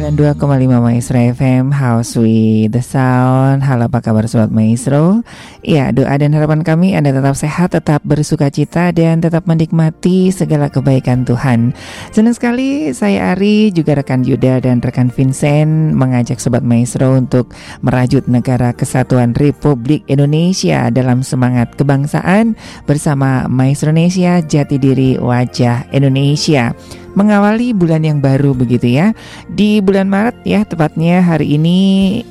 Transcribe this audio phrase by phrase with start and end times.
[0.00, 3.60] 92,5 Maestro FM House with the Sound.
[3.60, 5.20] Halo apa kabar Sobat Maestro?
[5.60, 10.72] Ya doa dan harapan kami Anda tetap sehat, tetap bersuka cita Dan tetap menikmati segala
[10.72, 11.76] kebaikan Tuhan.
[12.16, 17.52] Senang sekali saya Ari Juga rekan Yuda dan rekan Vincent Mengajak Sobat Maestro untuk
[17.84, 22.56] Merajut negara kesatuan Republik Indonesia Dalam semangat kebangsaan
[22.88, 26.72] Bersama Maestro Indonesia Jati diri wajah Indonesia
[27.14, 29.12] mengawali bulan yang baru begitu ya.
[29.50, 31.78] Di bulan Maret ya, tepatnya hari ini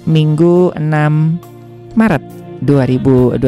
[0.08, 2.23] Minggu 6 Maret
[2.63, 3.39] 2022.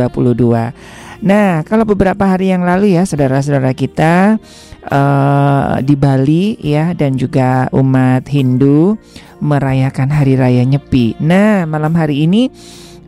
[1.21, 4.41] Nah, kalau beberapa hari yang lalu ya, saudara-saudara kita
[4.89, 8.97] uh, di Bali ya dan juga umat Hindu
[9.37, 11.21] merayakan hari raya Nyepi.
[11.21, 12.49] Nah, malam hari ini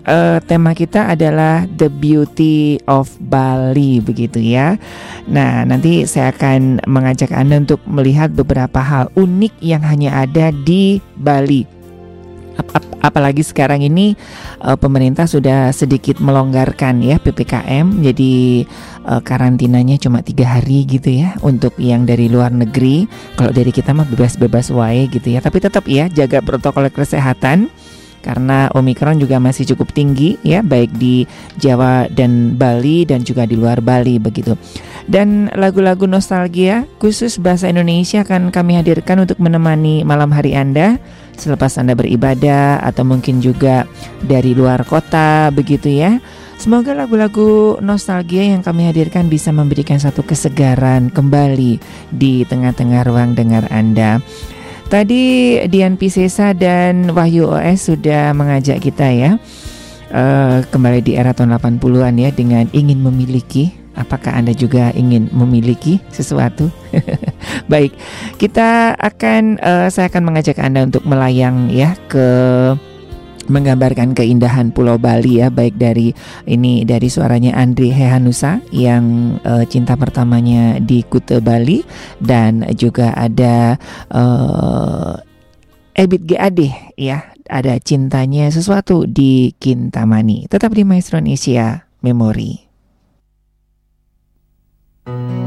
[0.07, 4.75] uh, tema kita adalah The Beauty of Bali begitu ya.
[5.27, 10.99] Nah, nanti saya akan mengajak Anda untuk melihat beberapa hal unik yang hanya ada di
[11.16, 11.66] Bali.
[12.53, 14.13] Ap ap apalagi sekarang ini
[14.61, 18.33] uh, pemerintah sudah sedikit melonggarkan ya ppkm, jadi
[19.09, 23.09] uh, karantinanya cuma tiga hari gitu ya untuk yang dari luar negeri.
[23.42, 27.73] Kalau dari kita mah bebas-bebas wae gitu ya, tapi tetap ya jaga protokol kesehatan
[28.23, 31.27] karena Omikron juga masih cukup tinggi ya baik di
[31.59, 34.55] Jawa dan Bali dan juga di luar Bali begitu.
[35.03, 40.95] Dan lagu-lagu nostalgia khusus bahasa Indonesia akan kami hadirkan untuk menemani malam hari Anda
[41.35, 43.83] selepas Anda beribadah atau mungkin juga
[44.23, 46.23] dari luar kota begitu ya.
[46.63, 51.75] Semoga lagu-lagu nostalgia yang kami hadirkan bisa memberikan satu kesegaran kembali
[52.13, 54.23] di tengah-tengah ruang dengar Anda.
[54.94, 59.41] Tadi Dian Pisesa dan Wahyu OS sudah mengajak kita ya
[60.13, 63.73] uh, kembali di era tahun 80-an ya dengan ingin memiliki.
[63.97, 66.69] Apakah Anda juga ingin memiliki sesuatu?
[67.73, 67.97] Baik,
[68.38, 72.30] kita akan uh, saya akan mengajak Anda untuk melayang ya ke
[73.47, 76.16] menggambarkan keindahan Pulau Bali ya baik dari
[76.47, 81.83] ini dari suaranya Andri Hehanusa yang uh, cinta pertamanya di Kute Bali
[82.23, 83.76] dan juga ada
[84.11, 85.20] uh,
[85.93, 86.59] Ebit GAD
[86.98, 92.64] ya ada cintanya sesuatu di Kintamani tetap di Maestro Indonesia Memori.
[95.04, 95.42] Suatu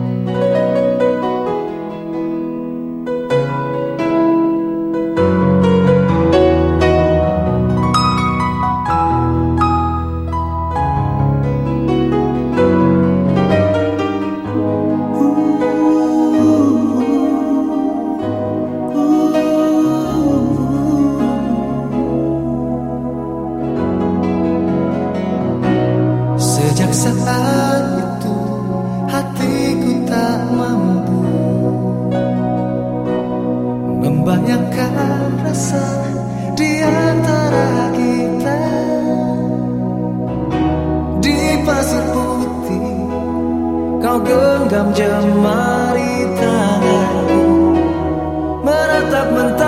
[34.26, 34.90] Banyakkah
[35.46, 35.86] rasa
[36.58, 38.58] di antara kita.
[41.22, 42.90] Di pasir putih
[44.02, 47.42] Kau genggam jemari tanganku.
[48.66, 49.65] Menatap mentah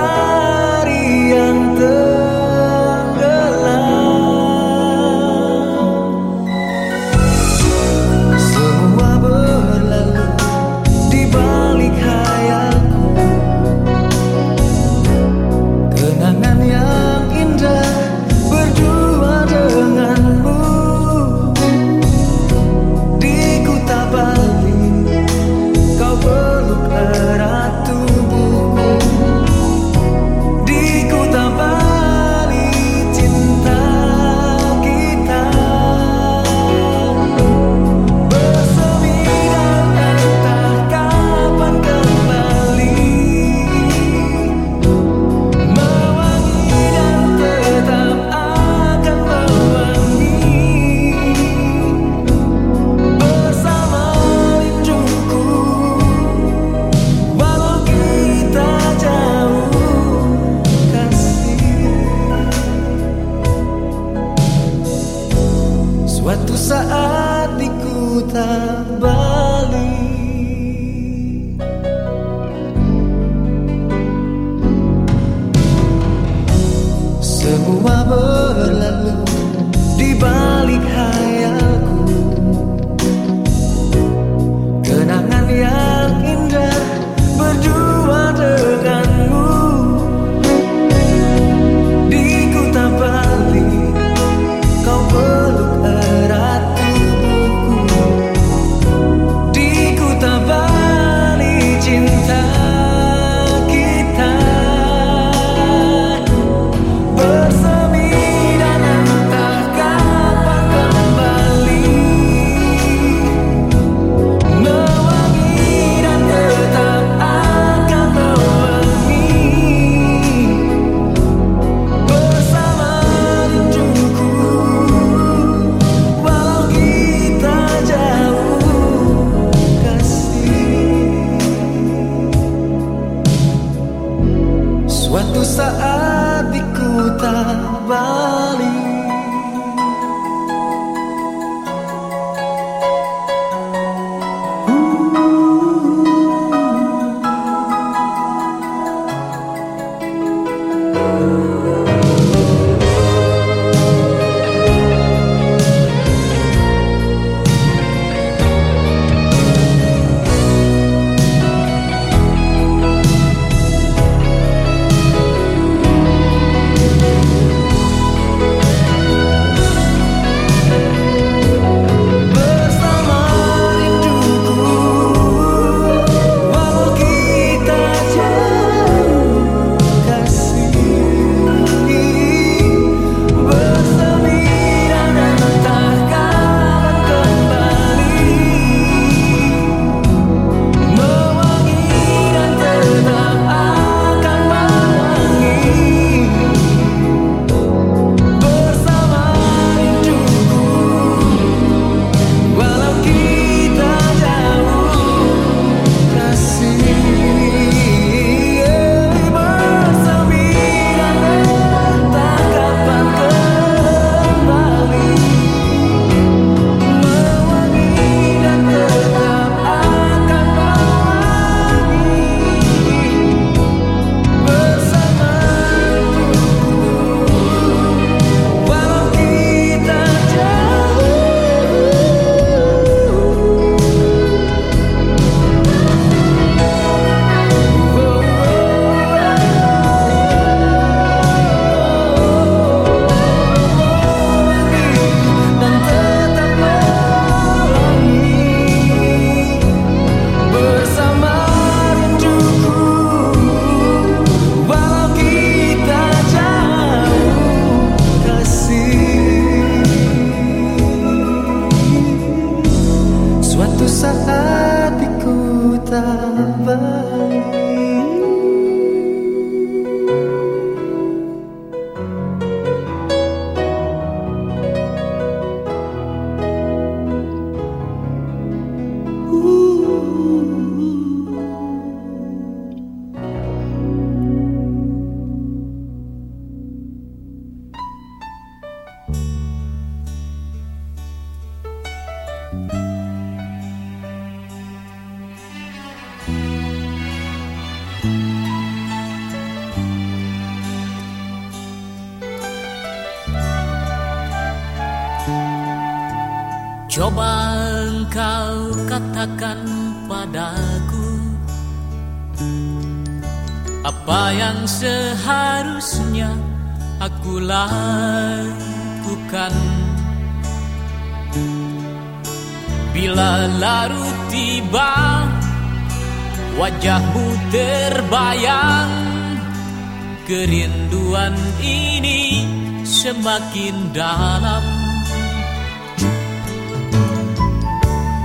[333.99, 334.63] dalam.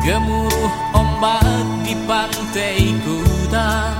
[0.03, 3.95] Gemuruh ombak di pantai kuta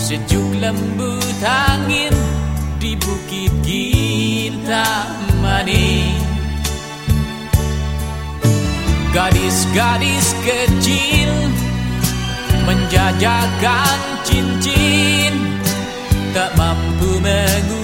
[0.00, 2.16] Sejuk lembut angin
[2.80, 4.72] di bukit Kintamani
[9.12, 11.30] Gadis-gadis kecil
[12.64, 15.36] menjajakan cincin.
[16.34, 17.83] Tak mampu mengusir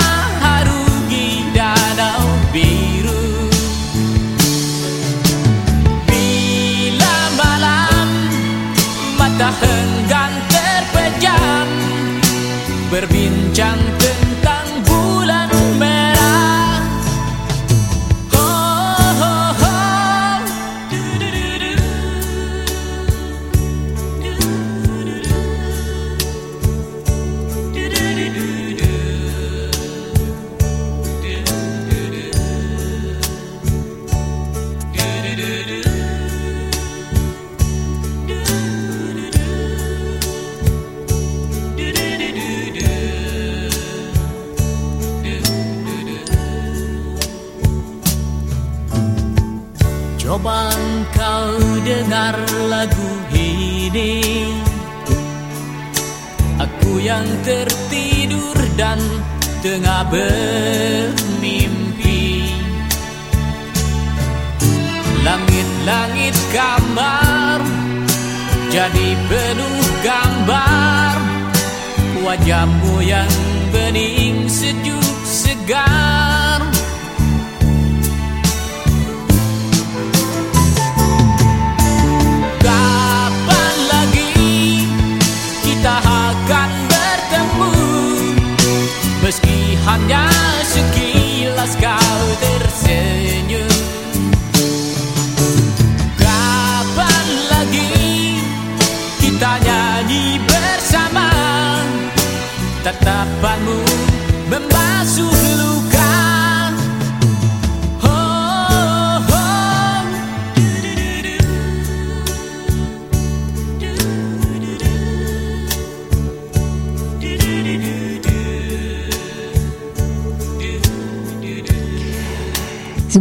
[57.41, 59.01] tertidur dan
[59.65, 61.41] tengah bermimpi.
[65.21, 67.61] Langit-langit kamar
[68.69, 71.15] jadi penuh gambar.
[72.21, 73.27] Wajahmu yang
[73.73, 76.60] bening sejuk segar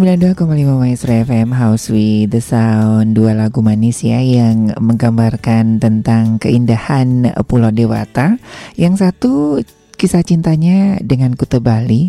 [0.00, 3.12] ...92,5 Maestro FM House with the Sound.
[3.12, 8.40] Dua lagu manis ya yang menggambarkan tentang keindahan Pulau Dewata.
[8.80, 9.60] Yang satu
[10.00, 12.08] kisah cintanya dengan Kuta Bali.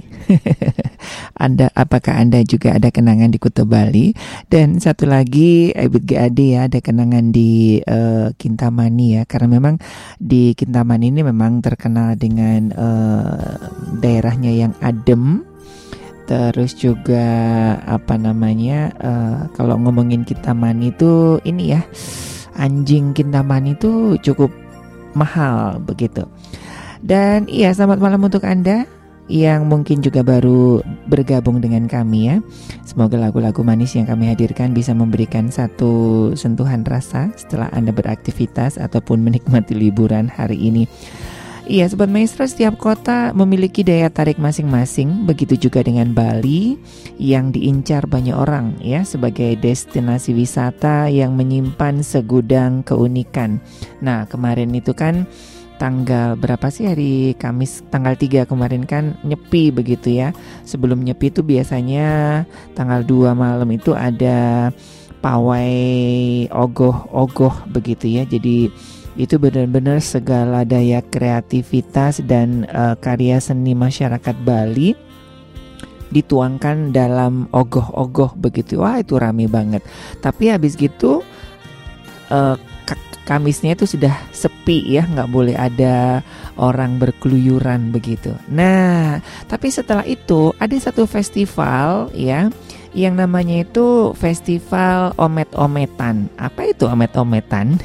[1.44, 4.16] Anda, apakah Anda juga ada kenangan di Kuta Bali?
[4.48, 9.28] Dan satu lagi Ibut GAD ya ada kenangan di eh, Kintamani ya.
[9.28, 9.76] Karena memang
[10.16, 13.52] di Kintamani ini memang terkenal dengan eh,
[14.00, 15.51] daerahnya yang adem
[16.32, 17.28] Terus juga
[17.84, 21.84] apa namanya eh, kalau ngomongin Kintamani itu ini ya
[22.56, 24.48] anjing Kintamani itu cukup
[25.12, 26.24] mahal begitu.
[27.04, 28.88] Dan iya selamat malam untuk Anda
[29.28, 30.80] yang mungkin juga baru
[31.12, 32.40] bergabung dengan kami ya.
[32.88, 39.20] Semoga lagu-lagu manis yang kami hadirkan bisa memberikan satu sentuhan rasa setelah Anda beraktivitas ataupun
[39.20, 40.88] menikmati liburan hari ini.
[41.72, 45.24] Iya, Sobat Maestro, setiap kota memiliki daya tarik masing-masing.
[45.24, 46.76] Begitu juga dengan Bali
[47.16, 53.64] yang diincar banyak orang ya sebagai destinasi wisata yang menyimpan segudang keunikan.
[54.04, 55.24] Nah, kemarin itu kan
[55.80, 60.36] tanggal berapa sih hari Kamis tanggal 3 kemarin kan nyepi begitu ya.
[60.68, 62.44] Sebelum nyepi itu biasanya
[62.76, 64.76] tanggal 2 malam itu ada
[65.24, 65.72] pawai
[66.52, 68.28] ogoh-ogoh begitu ya.
[68.28, 68.68] Jadi
[69.22, 74.98] itu benar-benar segala daya kreativitas dan eh, karya seni masyarakat Bali
[76.10, 78.82] dituangkan dalam ogoh-ogoh begitu.
[78.82, 79.86] Wah itu rame banget.
[80.20, 81.22] Tapi habis gitu
[82.92, 86.20] ka- Kamisnya itu sudah sepi ya nggak boleh ada
[86.60, 88.36] orang berkeluyuran begitu.
[88.52, 92.52] Nah tapi setelah itu ada satu festival ya
[92.92, 96.28] yang namanya itu festival omet-ometan.
[96.36, 97.78] Apa itu omet-ometan?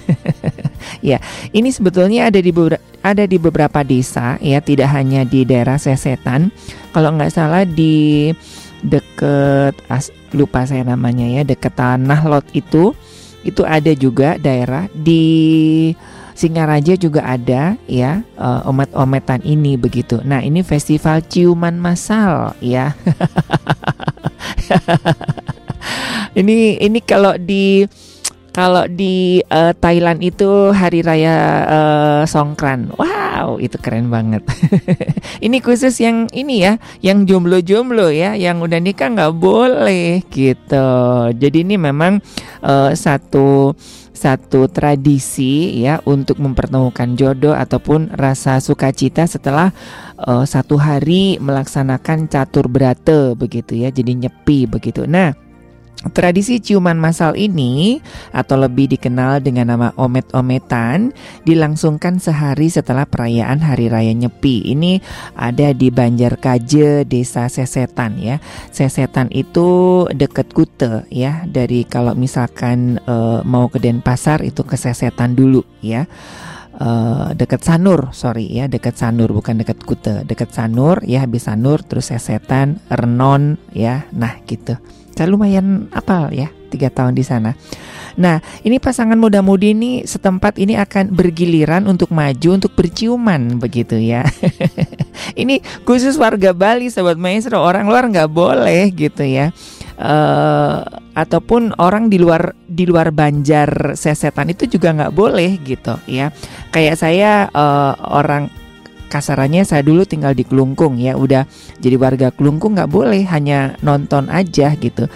[1.02, 1.18] Ya
[1.50, 2.54] ini sebetulnya ada di
[3.02, 6.54] ada di beberapa desa ya tidak hanya di daerah Sesetan.
[6.94, 8.30] Kalau nggak salah di
[8.86, 12.94] deket as, lupa saya namanya ya deket tanah lot itu
[13.42, 15.90] itu ada juga daerah di
[16.36, 20.20] Singaraja juga ada ya eh, omet-ometan ini begitu.
[20.20, 22.92] Nah ini festival ciuman massal ya.
[26.40, 27.88] ini ini kalau di
[28.56, 31.36] kalau di eh, Thailand itu hari raya
[31.68, 32.88] eh, Songkran.
[32.96, 34.48] Wow, itu keren banget.
[35.44, 40.88] ini khusus yang ini ya, yang jomblo-jomblo ya, yang udah nikah nggak boleh gitu.
[41.36, 42.24] Jadi ini memang
[42.64, 43.76] eh, satu
[44.16, 49.68] satu tradisi ya untuk mempertemukan jodoh ataupun rasa sukacita setelah
[50.16, 53.92] eh, satu hari melaksanakan catur berata begitu ya.
[53.92, 55.04] Jadi nyepi begitu.
[55.04, 55.44] Nah,
[55.96, 57.98] Tradisi ciuman massal ini
[58.30, 61.10] atau lebih dikenal dengan nama omet-ometan
[61.48, 64.70] dilangsungkan sehari setelah perayaan Hari Raya Nyepi.
[64.76, 65.00] Ini
[65.34, 68.38] ada di Banjarkaje, Desa Sesetan ya.
[68.70, 71.48] Sesetan itu deket Kute ya.
[71.48, 76.04] Dari kalau misalkan eh, mau ke Denpasar itu ke Sesetan dulu ya.
[76.76, 81.80] Eh, dekat Sanur, sorry ya, dekat Sanur bukan dekat Kute, dekat Sanur ya habis Sanur
[81.80, 84.76] terus Sesetan, Renon ya, nah gitu.
[85.16, 87.56] Saya lumayan apal ya, tiga tahun di sana.
[88.16, 94.24] Nah, ini pasangan muda-mudi ini setempat ini akan bergiliran untuk maju untuk berciuman begitu ya.
[95.40, 99.52] ini khusus warga Bali, sobat maestro, orang luar nggak boleh gitu ya.
[99.96, 100.78] Eh,
[101.16, 106.32] ataupun orang di luar di luar Banjar Sesetan itu juga nggak boleh gitu ya.
[106.72, 108.52] Kayak saya eh, orang
[109.08, 111.46] kasarannya saya dulu tinggal di Kelungkung ya udah
[111.78, 115.06] jadi warga Kelungkung nggak boleh hanya nonton aja gitu.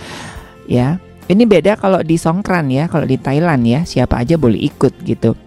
[0.70, 4.94] Ya ini beda kalau di Songkran ya kalau di Thailand ya siapa aja boleh ikut
[5.06, 5.38] gitu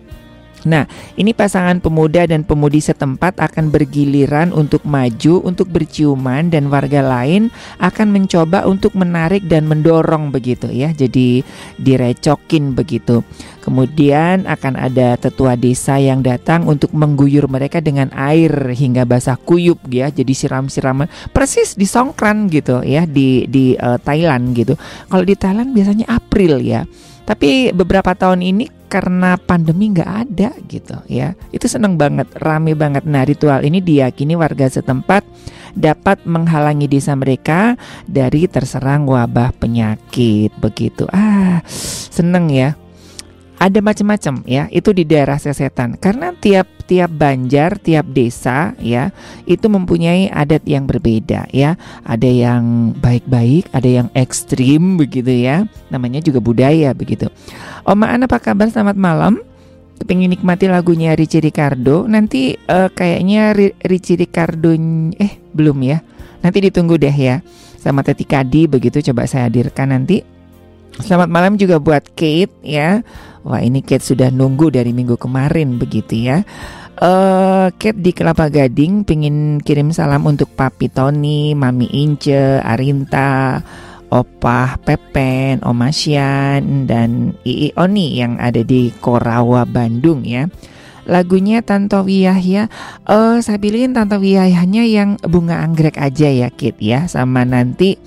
[0.63, 0.87] Nah,
[1.19, 7.51] ini pasangan pemuda dan pemudi setempat akan bergiliran untuk maju, untuk berciuman dan warga lain
[7.83, 10.95] akan mencoba untuk menarik dan mendorong begitu ya.
[10.95, 11.43] Jadi
[11.75, 13.27] direcokin begitu.
[13.63, 19.79] Kemudian akan ada tetua desa yang datang untuk mengguyur mereka dengan air hingga basah kuyup
[19.87, 20.11] ya.
[20.11, 24.75] Jadi siram-siraman persis di Songkran gitu ya di di uh, Thailand gitu.
[25.07, 26.83] Kalau di Thailand biasanya April ya.
[27.23, 31.33] Tapi beberapa tahun ini karena pandemi nggak ada gitu ya.
[31.49, 33.07] Itu seneng banget, rame banget.
[33.09, 35.25] Nah ritual ini diyakini warga setempat
[35.73, 41.09] dapat menghalangi desa mereka dari terserang wabah penyakit begitu.
[41.09, 41.65] Ah
[42.13, 42.77] seneng ya
[43.59, 44.67] ada macam-macam ya.
[44.73, 45.97] Itu di daerah sesetan.
[45.97, 49.15] Karena tiap tiap banjar tiap desa ya
[49.47, 51.79] itu mempunyai adat yang berbeda ya.
[52.03, 55.65] Ada yang baik-baik ada yang ekstrim begitu ya.
[55.89, 57.31] Namanya juga budaya begitu.
[57.87, 58.67] Oma An apa kabar?
[58.69, 59.39] Selamat malam.
[60.03, 63.55] Pengen nikmati lagunya Richie Ricardo nanti uh, kayaknya
[63.87, 64.75] Richie Ricardo
[65.15, 66.03] eh belum ya.
[66.43, 67.39] Nanti ditunggu deh ya.
[67.79, 68.99] Sama Teti Kadi begitu.
[68.99, 70.23] Coba saya hadirkan nanti.
[70.99, 73.01] Selamat malam juga buat Kate ya.
[73.43, 76.47] Wah ini Kate sudah nunggu dari minggu kemarin begitu ya.
[76.95, 83.59] Uh, Kate di Kelapa Gading pingin kirim salam untuk Papi Tony, Mami Ince, Arinta,
[84.13, 90.47] Opah Pepen, Oma Sian, dan Ii Oni yang ada di Korawa, Bandung ya.
[91.03, 92.71] Lagunya Tanto Yahya,
[93.11, 97.99] uh, saya pilihin Tanto Yahyanya yang bunga anggrek aja ya Kit ya, sama nanti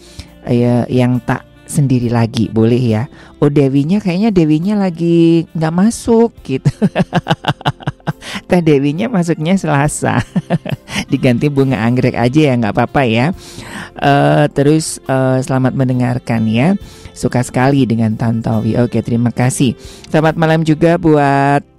[0.48, 3.02] uh, yang tak sendiri lagi boleh ya?
[3.42, 6.70] Oh Dewinya kayaknya Dewinya lagi nggak masuk gitu.
[8.48, 10.22] Teh Dewinya masuknya Selasa.
[11.12, 13.26] Diganti bunga anggrek aja ya nggak apa-apa ya.
[13.98, 16.78] Uh, terus uh, selamat mendengarkan ya.
[17.12, 18.78] Suka sekali dengan Tantowi.
[18.80, 19.74] Oke terima kasih.
[20.08, 21.75] Selamat malam juga buat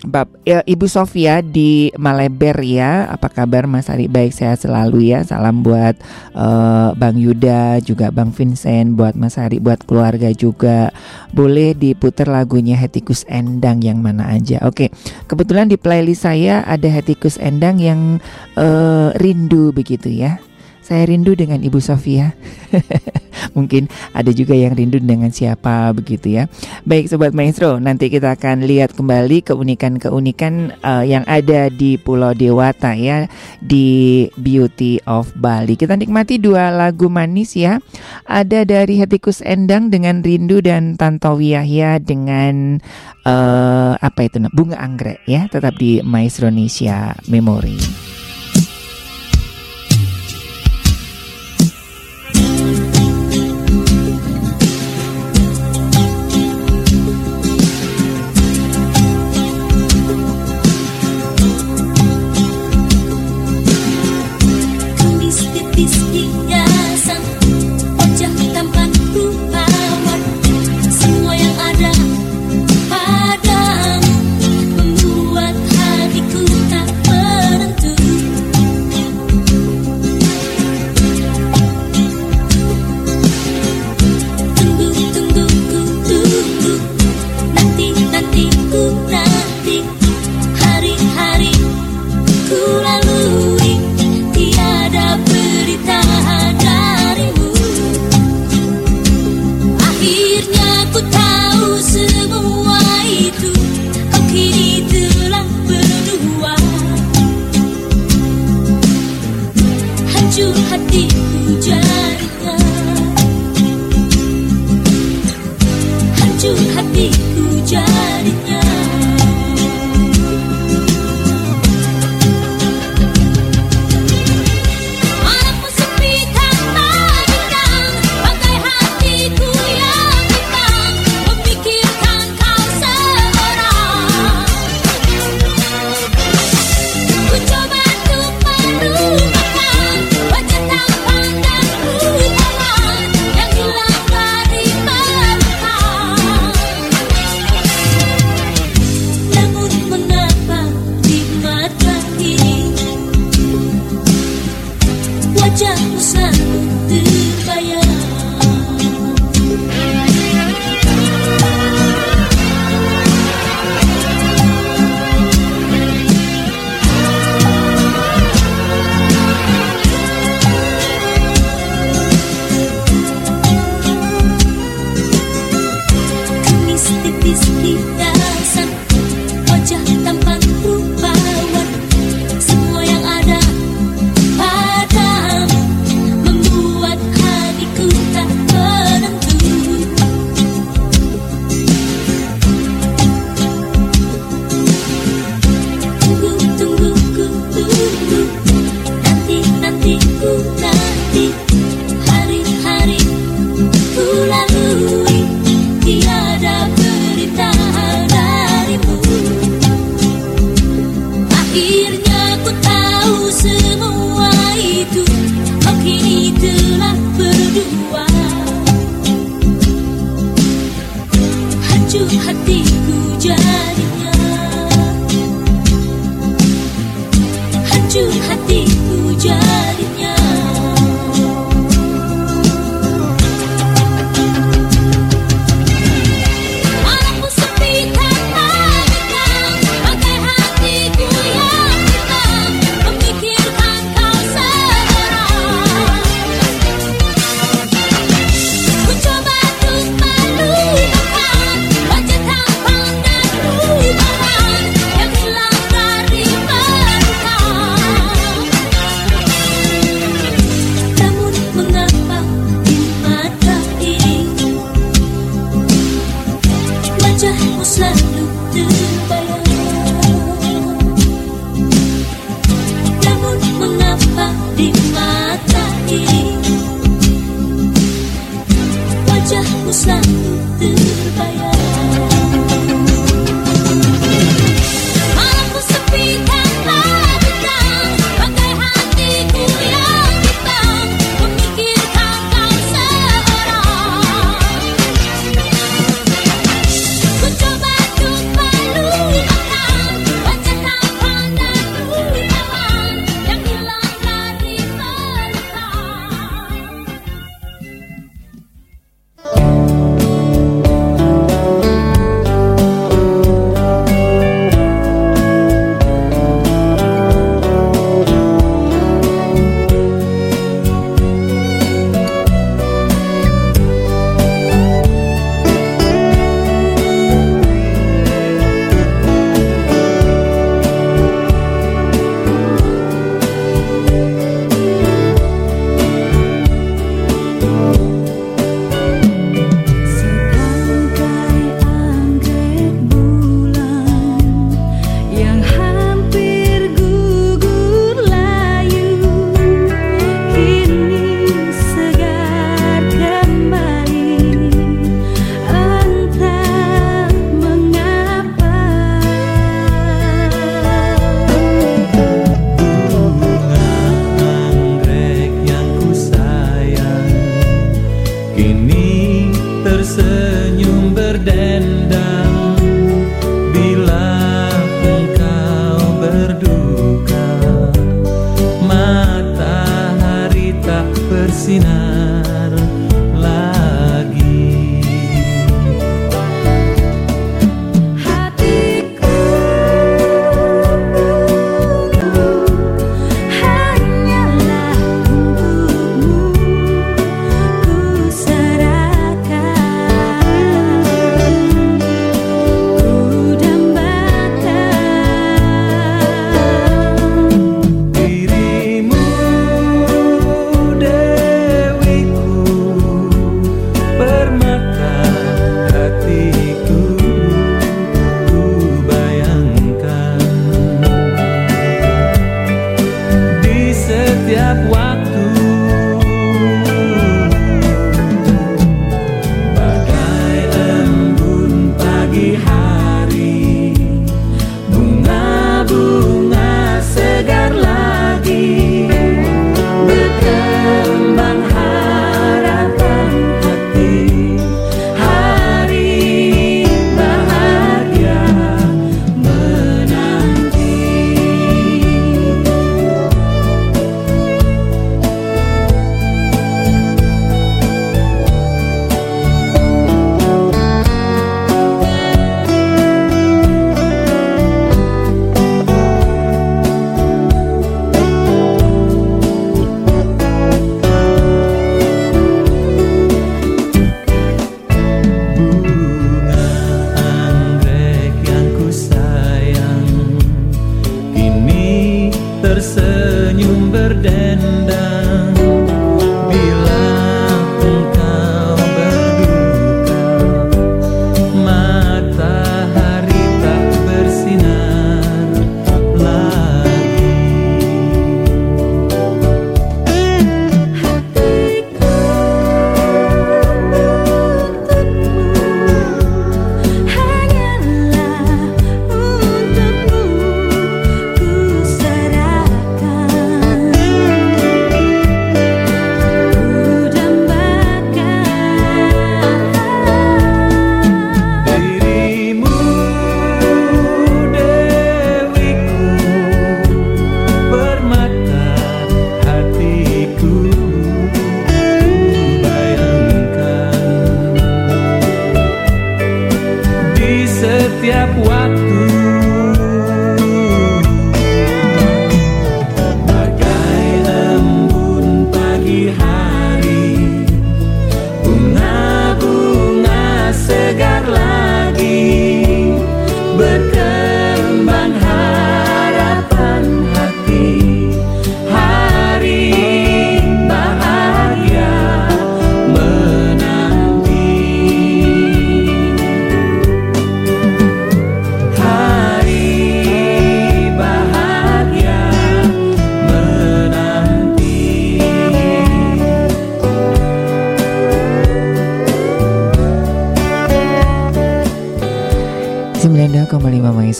[0.00, 4.08] Bab, ya, Ibu Sofia di Maleber ya, apa kabar Mas Ari?
[4.08, 5.20] Baik sehat selalu ya.
[5.20, 5.92] Salam buat
[6.32, 10.88] uh, Bang Yuda, juga Bang Vincent, buat Mas Ari, buat keluarga juga.
[11.36, 14.64] Boleh diputar lagunya Hetikus Endang yang mana aja.
[14.64, 14.88] Oke,
[15.28, 18.24] kebetulan di playlist saya ada Hetikus Endang yang
[18.56, 20.40] uh, rindu begitu ya.
[20.90, 22.34] Saya rindu dengan Ibu Sofia.
[23.56, 26.50] Mungkin ada juga yang rindu dengan siapa begitu ya.
[26.82, 32.98] Baik sobat maestro, nanti kita akan lihat kembali keunikan-keunikan uh, yang ada di Pulau Dewata
[32.98, 33.30] ya
[33.62, 35.78] di Beauty of Bali.
[35.78, 37.78] Kita nikmati dua lagu manis ya.
[38.26, 42.82] Ada dari Hetikus Endang dengan Rindu dan Tantowi Yahya dengan
[43.30, 45.46] uh, apa itu bunga anggrek ya.
[45.46, 48.09] Tetap di Maestro Indonesia Memory.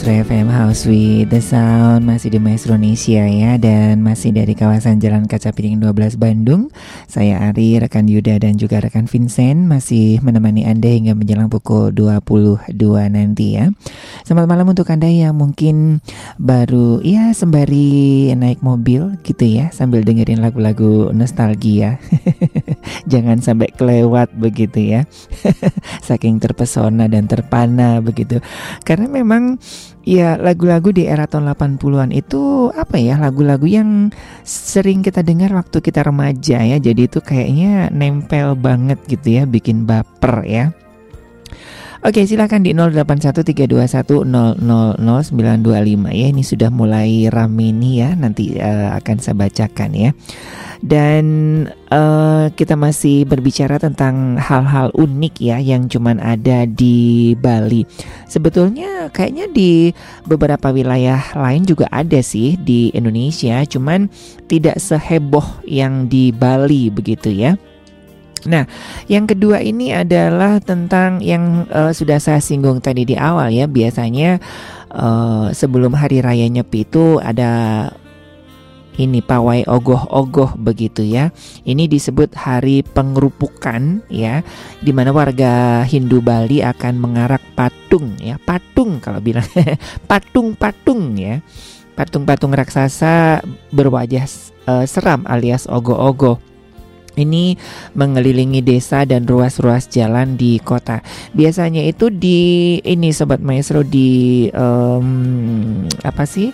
[0.01, 0.40] Maestro FM
[0.71, 5.83] With the Sound Masih di Maestro Indonesia ya Dan masih dari kawasan Jalan Kaca Piring
[5.83, 6.71] 12 Bandung.
[7.11, 12.71] Saya Ari, rekan Yuda dan juga rekan Vincent Masih menemani Anda hingga menjelang pukul 22
[13.11, 13.67] nanti ya.
[14.23, 15.99] Selamat malam untuk Anda yang mungkin
[16.39, 21.99] baru ya sembari naik mobil gitu ya Sambil dengerin lagu-lagu nostalgia.
[23.11, 25.03] Jangan sampai kelewat begitu ya.
[26.07, 28.39] Saking terpesona dan terpana begitu.
[28.87, 29.59] Karena memang
[30.05, 34.09] ya lagu-lagu di era tahun 80-an itu apa ya lagu-lagu yang
[34.45, 36.77] sering kita dengar waktu kita remaja ya.
[36.81, 40.65] Jadi itu kayaknya nempel banget gitu ya, bikin baper ya.
[42.01, 44.97] Oke silakan di 081321000925
[46.09, 50.09] ya ini sudah mulai rame nih ya nanti eh, akan saya bacakan ya.
[50.81, 51.25] Dan
[51.69, 57.85] eh, kita masih berbicara tentang hal-hal unik ya yang cuman ada di Bali.
[58.25, 59.93] Sebetulnya kayaknya di
[60.25, 64.09] beberapa wilayah lain juga ada sih di Indonesia cuman
[64.49, 67.61] tidak seheboh yang di Bali begitu ya
[68.49, 68.65] Nah,
[69.05, 73.69] yang kedua ini adalah tentang yang eh, sudah saya singgung tadi di awal ya.
[73.69, 74.41] Biasanya
[74.89, 77.51] eh, sebelum hari raya Nyepi itu ada
[78.99, 81.29] ini pawai ogoh-ogoh begitu ya.
[81.63, 84.43] Ini disebut hari pengerupukan ya,
[84.83, 89.45] di mana warga Hindu Bali akan mengarak patung ya, patung kalau bilang
[90.09, 91.39] patung-patung ya.
[91.91, 94.25] Patung-patung raksasa berwajah
[94.65, 96.50] eh, seram alias ogoh-ogoh
[97.19, 97.57] ini
[97.97, 101.03] mengelilingi desa dan ruas-ruas jalan di kota.
[101.35, 105.07] Biasanya itu di ini sobat maestro di em,
[106.03, 106.51] apa sih?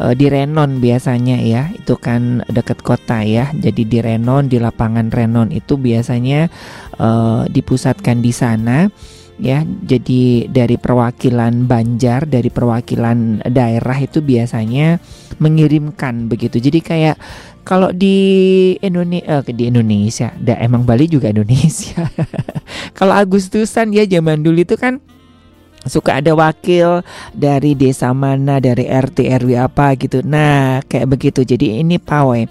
[0.00, 1.68] Eh, di Renon biasanya ya.
[1.76, 3.52] Itu kan dekat kota ya.
[3.52, 6.48] Jadi di Renon di lapangan Renon itu biasanya
[6.96, 8.88] eh, dipusatkan di sana
[9.40, 9.64] ya.
[9.64, 15.00] Jadi dari perwakilan Banjar, dari perwakilan daerah itu biasanya
[15.40, 16.60] mengirimkan begitu.
[16.60, 17.16] Jadi kayak
[17.64, 22.04] kalau di Indonesia di Indonesia, da, emang Bali juga Indonesia.
[22.98, 25.00] kalau Agustusan ya zaman dulu itu kan
[25.86, 27.00] suka ada wakil
[27.32, 30.20] dari desa mana, dari RT RW apa gitu.
[30.20, 31.40] Nah, kayak begitu.
[31.44, 32.44] Jadi ini pawai.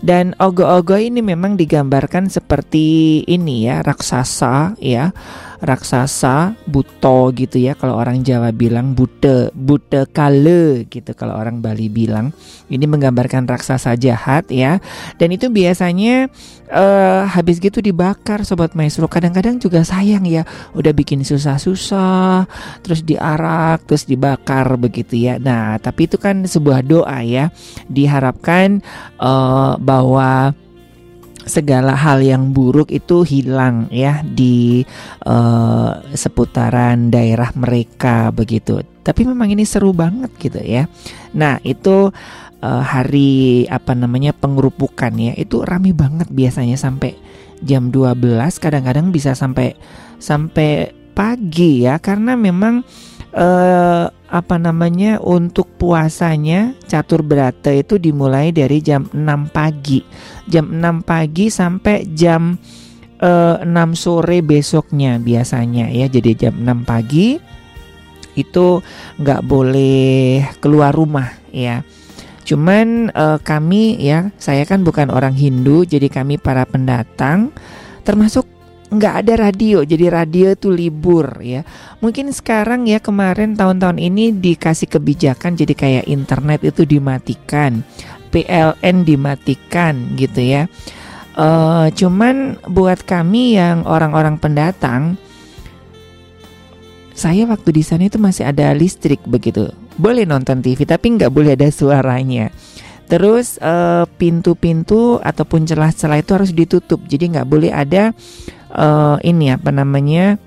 [0.00, 5.12] Dan ogo-ogo ini memang digambarkan seperti ini ya, raksasa ya.
[5.60, 11.92] Raksasa, buto gitu ya kalau orang Jawa bilang bute, bute kale gitu kalau orang Bali
[11.92, 12.32] bilang.
[12.72, 14.80] Ini menggambarkan raksasa jahat ya.
[15.20, 16.32] Dan itu biasanya
[16.70, 19.04] eh habis gitu dibakar sobat maestro.
[19.04, 22.48] Kadang-kadang juga sayang ya, udah bikin susah-susah,
[22.80, 25.36] terus diarak, terus dibakar begitu ya.
[25.36, 27.52] Nah, tapi itu kan sebuah doa ya.
[27.92, 28.80] Diharapkan
[29.20, 30.56] eh, bahwa
[31.50, 34.86] segala hal yang buruk itu hilang ya di
[35.26, 38.80] eh, seputaran daerah mereka begitu.
[39.02, 40.86] Tapi memang ini seru banget gitu ya.
[41.34, 42.14] Nah, itu
[42.62, 45.34] eh, hari apa namanya pengerupukan ya.
[45.34, 47.18] Itu rame banget biasanya sampai
[47.60, 48.16] jam 12
[48.56, 49.76] kadang-kadang bisa sampai
[50.16, 52.80] sampai pagi ya karena memang
[53.30, 60.02] eh apa namanya untuk puasanya catur berata itu dimulai dari jam 6 pagi.
[60.46, 62.54] Jam 6 pagi sampai jam
[63.18, 66.06] eh, 6 sore besoknya biasanya ya.
[66.06, 67.38] Jadi jam 6 pagi
[68.38, 68.78] itu
[69.18, 71.82] nggak boleh keluar rumah ya.
[72.46, 77.50] Cuman eh, kami ya, saya kan bukan orang Hindu, jadi kami para pendatang
[78.02, 78.46] termasuk
[78.90, 81.62] nggak ada radio, jadi radio itu libur ya.
[82.02, 87.86] Mungkin sekarang ya kemarin tahun-tahun ini dikasih kebijakan jadi kayak internet itu dimatikan,
[88.34, 90.66] PLN dimatikan gitu ya.
[91.38, 95.14] Eh, cuman buat kami yang orang-orang pendatang,
[97.14, 99.70] saya waktu di sana itu masih ada listrik begitu.
[99.94, 102.50] Boleh nonton TV tapi nggak boleh ada suaranya.
[103.06, 106.98] Terus eh, pintu-pintu ataupun celah-celah itu harus ditutup.
[107.06, 108.10] Jadi nggak boleh ada
[108.74, 110.38] eh, ini apa namanya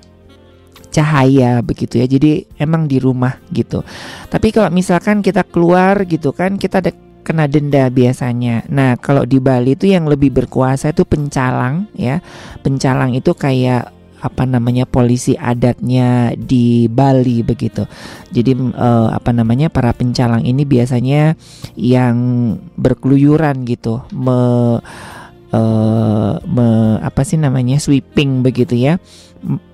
[0.94, 2.06] cahaya begitu ya.
[2.06, 3.82] Jadi emang di rumah gitu.
[4.30, 8.68] Tapi kalau misalkan kita keluar gitu kan kita ada kena denda biasanya.
[8.68, 12.22] Nah, kalau di Bali itu yang lebih berkuasa itu pencalang ya.
[12.62, 13.90] Pencalang itu kayak
[14.24, 17.84] apa namanya polisi adatnya di Bali begitu.
[18.30, 21.34] Jadi eh, apa namanya para pencalang ini biasanya
[21.76, 22.16] yang
[22.76, 24.38] berkeluyuran gitu, me,
[25.54, 28.98] eh, me- apa sih namanya sweeping begitu ya,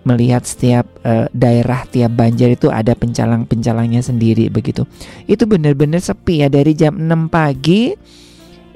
[0.04, 4.84] melihat setiap eh, daerah tiap banjar itu ada pencalang-pencalangnya sendiri begitu.
[5.24, 7.96] Itu benar-benar sepi ya dari jam 6 pagi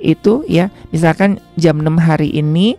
[0.00, 2.76] itu ya, misalkan jam 6 hari ini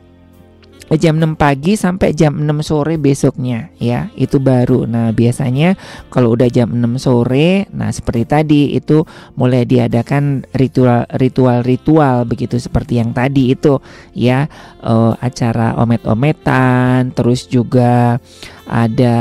[0.94, 4.14] jam 6 pagi sampai jam 6 sore besoknya ya.
[4.14, 4.86] Itu baru.
[4.86, 5.74] Nah biasanya
[6.14, 9.02] kalau udah jam 6 sore nah seperti tadi itu
[9.34, 13.82] mulai diadakan ritual ritual ritual begitu seperti yang tadi itu
[14.14, 14.46] ya.
[14.86, 18.22] Eh, acara omet-ometan terus juga
[18.70, 19.18] ada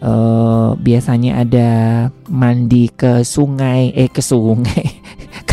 [0.00, 1.70] eh, biasanya ada
[2.28, 4.93] mandi ke sungai eh ke sungai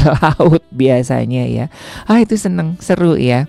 [0.02, 1.66] ke laut biasanya ya
[2.10, 3.46] ah itu seneng seru ya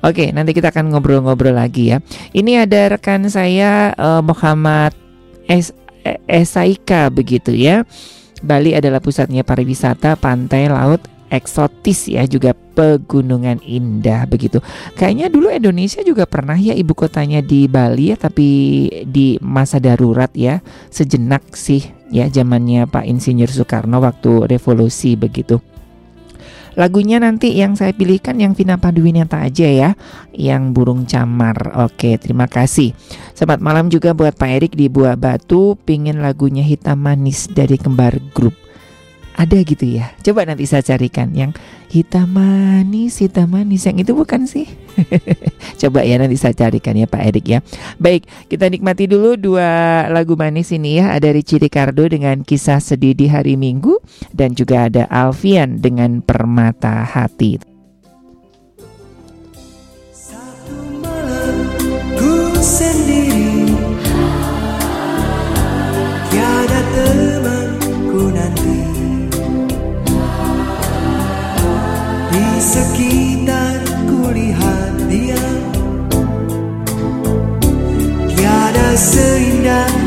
[0.00, 2.00] Oke, nanti kita akan ngobrol-ngobrol lagi ya.
[2.32, 4.96] Ini ada rekan saya eh, Muhammad
[5.44, 5.76] Es
[6.24, 7.84] Esaika begitu ya.
[8.40, 14.64] Bali adalah pusatnya pariwisata, pantai, laut, eksotis ya, juga pegunungan indah begitu.
[14.96, 18.48] Kayaknya dulu Indonesia juga pernah ya ibu kotanya di Bali ya, tapi
[19.04, 25.60] di masa darurat ya, sejenak sih ya zamannya Pak Insinyur Soekarno waktu revolusi begitu.
[26.78, 29.90] Lagunya nanti yang saya pilihkan yang Vina Panduwinata aja ya
[30.30, 31.74] Yang Burung Camar.
[31.86, 32.94] Oke terima kasih.
[33.34, 35.74] Selamat malam juga buat Pak Erik di Buah Batu.
[35.82, 38.69] Pingin lagunya Hitam Manis dari Kembar Group
[39.38, 40.12] Ada gitu ya.
[40.20, 41.56] Coba nanti saya carikan Yang
[41.88, 43.86] hitam manis, hitam manis.
[43.86, 44.66] Yang itu bukan sih?
[45.80, 47.58] Coba ya nanti saya carikan ya Pak Erik ya.
[47.96, 51.14] Baik kita nikmati dulu dua lagu manis ini ya.
[51.14, 54.02] Ada Ricci Ricardo dengan kisah sedih di hari Minggu
[54.34, 57.69] Dan juga ada Alfian dengan Permata Hati
[79.00, 79.99] xưa indah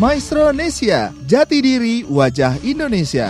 [0.00, 3.28] Maestro Nesia, jati diri wajah Indonesia.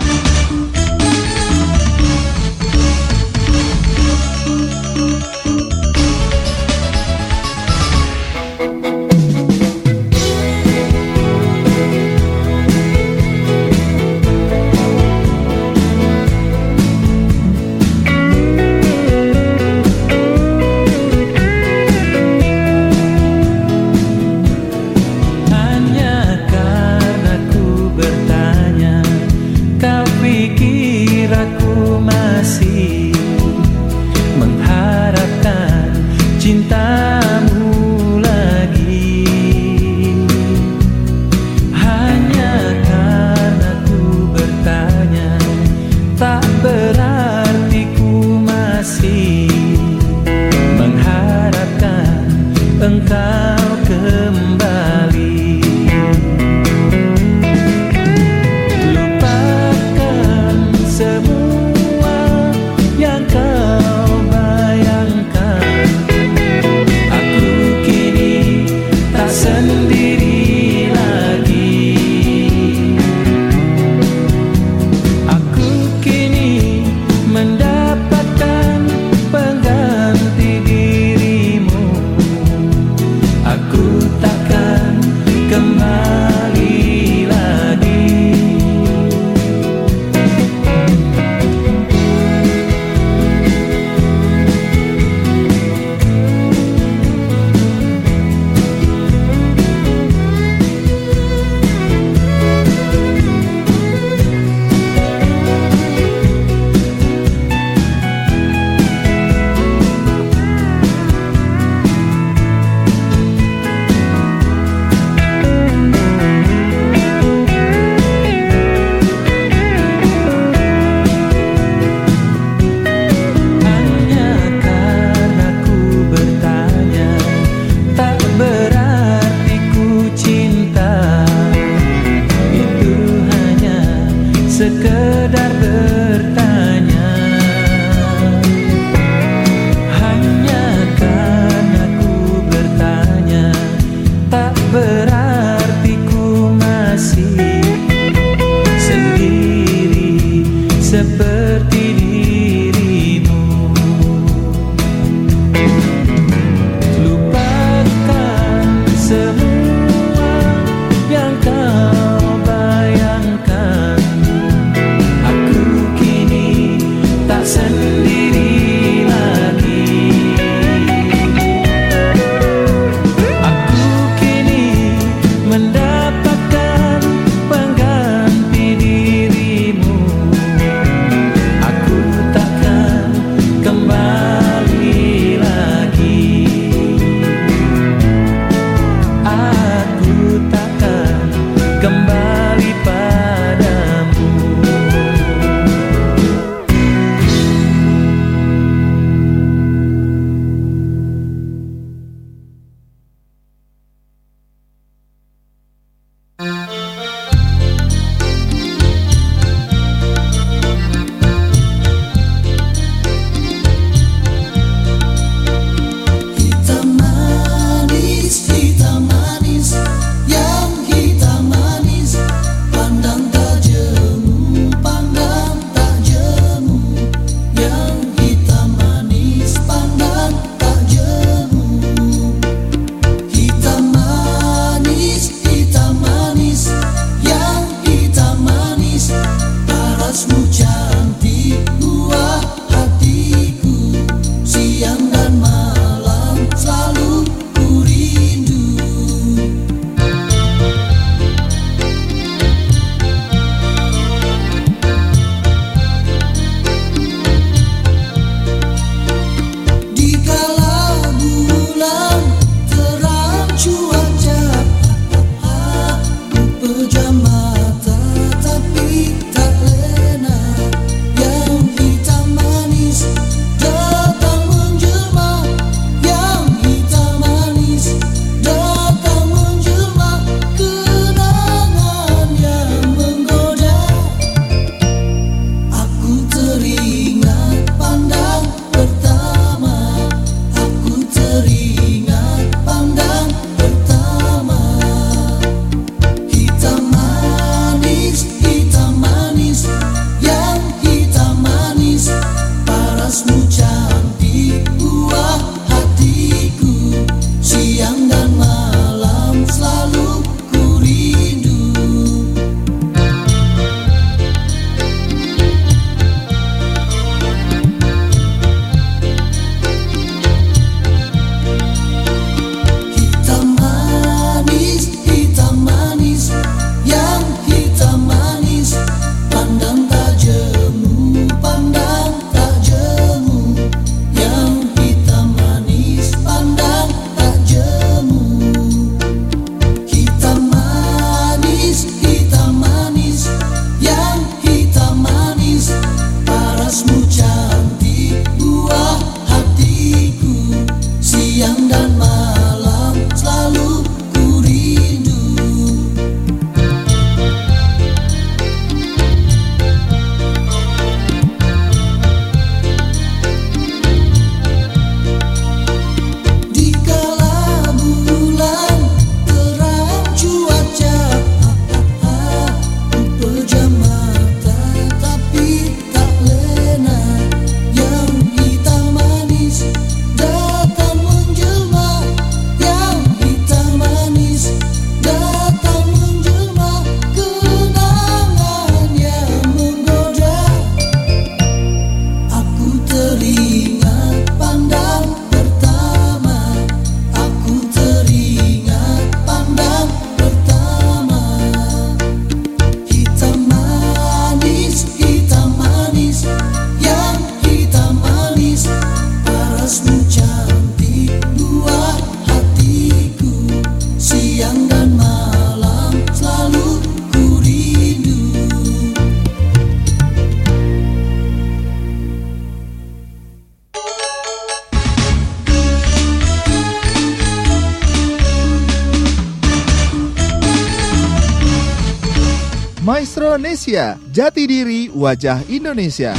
[435.01, 436.13] Wajah Indonesia.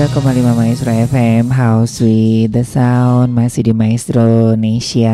[0.00, 5.12] 92,5 Maestro FM House with the Sound Masih di Maestro Nesia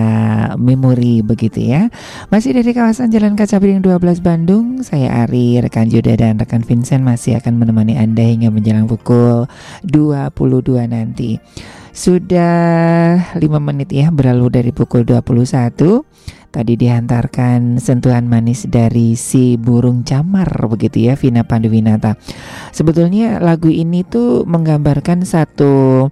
[0.55, 1.91] Memory begitu ya.
[2.31, 7.03] Masih dari kawasan Jalan Kaca Piring 12 Bandung Saya Ari, rekan Juda dan rekan Vincent
[7.03, 9.51] Masih akan menemani Anda hingga menjelang pukul
[9.83, 11.43] 22 nanti.
[11.91, 15.83] Sudah 5 menit ya berlalu dari pukul 21
[16.57, 22.17] Tadi dihantarkan sentuhan manis dari si burung camar begitu ya Vina Panduwinata.
[22.73, 26.09] Sebetulnya lagu ini tuh menggambarkan satu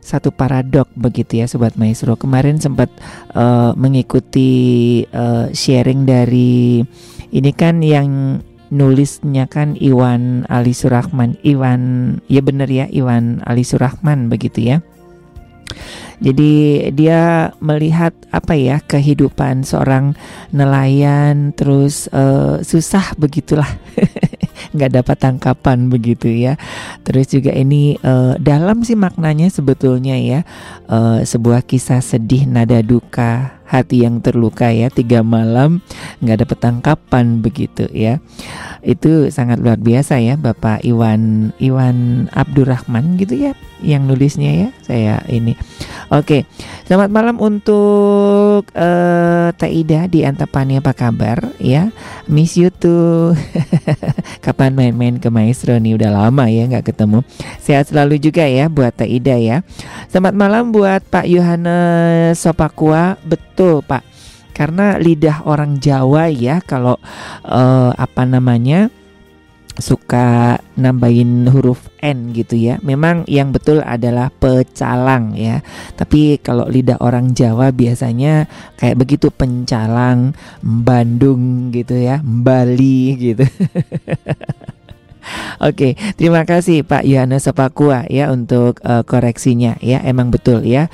[0.00, 2.16] satu paradok begitu ya sobat maestro.
[2.16, 2.88] Kemarin sempat
[3.36, 4.50] eh, mengikuti
[5.04, 6.80] eh, sharing dari
[7.28, 8.40] ini kan yang
[8.72, 11.36] nulisnya kan Iwan Ali Surahman.
[11.44, 14.80] Iwan ya bener ya Iwan Ali Surahman begitu ya.
[16.22, 20.14] Jadi dia melihat apa ya kehidupan seorang
[20.54, 23.66] nelayan terus eh, susah begitulah
[24.74, 26.54] nggak dapat tangkapan begitu ya.
[27.02, 30.40] Terus juga ini eh, dalam sih maknanya sebetulnya ya
[30.86, 35.80] eh, sebuah kisah sedih nada duka hati yang terluka ya tiga malam
[36.20, 38.20] nggak dapat tangkapan begitu ya.
[38.84, 45.14] Itu sangat luar biasa ya Bapak Iwan Iwan Abdurrahman gitu ya yang nulisnya ya saya
[45.32, 45.56] ini.
[46.12, 46.44] Oke
[46.84, 51.88] selamat malam untuk eh, Teh Ida di Antapani apa kabar ya?
[52.28, 53.32] Miss you tuh
[54.44, 57.24] kapan main-main ke Maestro nih udah lama ya nggak ketemu.
[57.64, 59.64] Sehat selalu juga ya buat Teh Ida ya.
[60.12, 63.16] Selamat malam buat Pak Yohanes Sopakua.
[63.24, 64.02] Betul Pak
[64.52, 67.00] karena lidah orang Jawa ya kalau
[67.46, 68.92] eh, apa namanya
[69.80, 72.76] suka nambahin huruf N gitu ya.
[72.84, 75.64] Memang yang betul adalah pecalang ya.
[75.96, 83.44] Tapi kalau lidah orang Jawa biasanya kayak begitu pencalang, Bandung gitu ya, Bali gitu.
[85.62, 90.02] Oke, terima kasih Pak Yohanes Sepakua ya untuk eh, koreksinya ya.
[90.04, 90.92] Emang betul ya.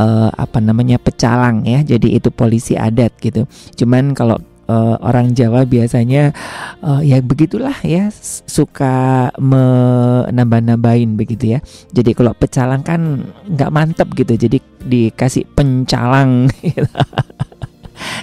[0.00, 1.84] Eh, apa namanya pecalang ya.
[1.84, 3.44] Jadi itu polisi adat gitu.
[3.76, 6.32] Cuman kalau eh, orang Jawa biasanya
[6.80, 8.08] eh, ya begitulah ya
[8.48, 11.60] suka menambah-nambahin begitu ya.
[11.92, 14.34] Jadi kalau pecalang kan nggak mantep gitu.
[14.36, 16.48] Jadi dikasih pencalang.
[16.64, 16.88] gitu.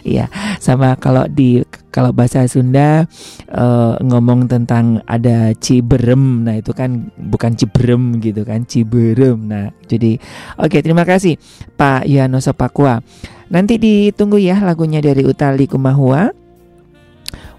[0.05, 1.61] Iya, sama kalau di
[1.91, 3.05] kalau bahasa Sunda
[3.49, 9.49] eh, ngomong tentang ada ciberem, nah itu kan bukan ciberem gitu kan, ciberem.
[9.49, 10.21] Nah, jadi
[10.61, 11.36] oke terima kasih
[11.75, 13.01] Pak Yanoso Pakua.
[13.47, 16.47] Nanti ditunggu ya lagunya dari Utali Kumahua.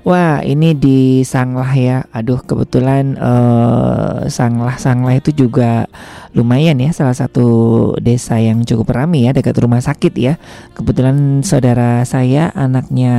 [0.09, 2.00] Wah, ini di Sanglah ya.
[2.16, 5.84] Aduh, kebetulan eh, Sanglah Sanglah itu juga
[6.32, 7.44] lumayan ya salah satu
[8.00, 10.40] desa yang cukup ramai ya dekat rumah sakit ya.
[10.72, 13.12] Kebetulan saudara saya anaknya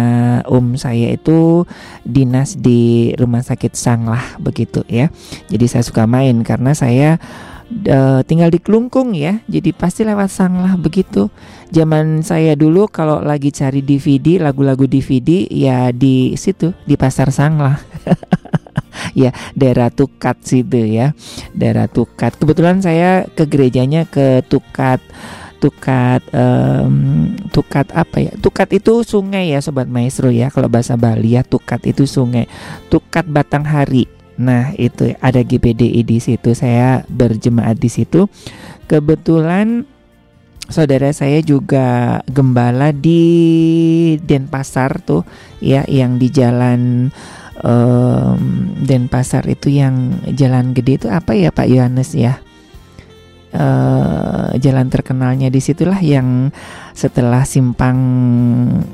[0.50, 1.70] om saya itu
[2.10, 5.14] dinas di rumah sakit Sanglah begitu ya.
[5.46, 7.22] Jadi saya suka main karena saya
[7.70, 9.42] eh, tinggal di Klungkung ya.
[9.46, 11.30] Jadi pasti lewat Sanglah begitu.
[11.70, 17.78] Zaman saya dulu kalau lagi cari DVD, lagu-lagu DVD ya di situ di Pasar Sanglah.
[19.22, 21.14] ya, daerah Tukat situ ya.
[21.54, 22.42] Daerah Tukat.
[22.42, 25.02] Kebetulan saya ke gerejanya ke Tukat
[25.60, 28.32] Tukat em, Tukat apa ya?
[28.40, 30.48] Tukat itu sungai ya sobat maestro ya.
[30.48, 32.48] Kalau bahasa Bali ya Tukat itu sungai.
[32.88, 34.19] Tukat Batanghari.
[34.40, 36.56] Nah, itu ada GPDI di situ.
[36.56, 38.32] Saya berjemaat di situ.
[38.88, 39.84] Kebetulan
[40.72, 43.22] saudara saya juga gembala di
[44.22, 45.26] Denpasar tuh
[45.60, 47.12] ya yang di jalan
[47.60, 48.40] em,
[48.86, 52.40] Denpasar itu yang jalan gede itu apa ya Pak Yohanes ya?
[53.50, 56.54] eh jalan terkenalnya di situlah yang
[56.94, 57.98] setelah simpang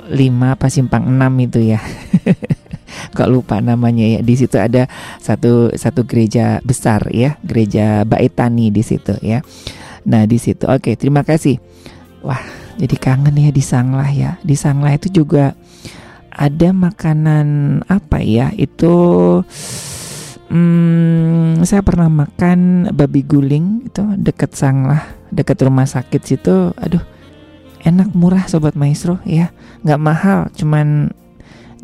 [0.08, 0.16] 5
[0.48, 1.84] apa simpang 6 itu ya.
[3.14, 4.20] Kok lupa namanya ya.
[4.22, 4.88] Di situ ada
[5.20, 9.42] satu satu gereja besar ya, gereja Baitani di situ ya.
[10.06, 10.70] Nah, di situ.
[10.70, 11.58] Oke, terima kasih.
[12.22, 12.42] Wah,
[12.78, 14.38] jadi kangen ya di Sanglah ya.
[14.46, 15.58] Di Sanglah itu juga
[16.30, 18.54] ada makanan apa ya?
[18.54, 18.94] Itu
[20.46, 25.02] Hmm, saya pernah makan babi guling itu deket Sanglah,
[25.34, 26.70] deket rumah sakit situ.
[26.78, 27.02] Aduh,
[27.82, 29.50] enak murah sobat maestro ya,
[29.82, 30.40] nggak mahal.
[30.54, 31.10] Cuman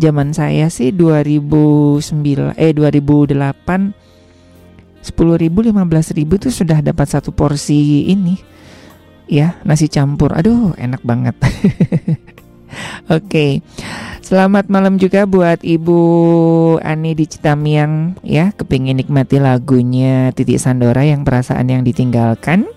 [0.01, 3.37] zaman saya sih 2009 eh 2008
[5.01, 8.41] 10.000 ribu 15 ribu tuh sudah dapat satu porsi ini
[9.29, 11.37] ya nasi campur aduh enak banget
[13.11, 13.59] Oke,
[14.23, 15.99] selamat malam juga buat Ibu
[16.79, 22.71] Ani di Citamiang ya, kepingin nikmati lagunya Titik Sandora yang perasaan yang ditinggalkan.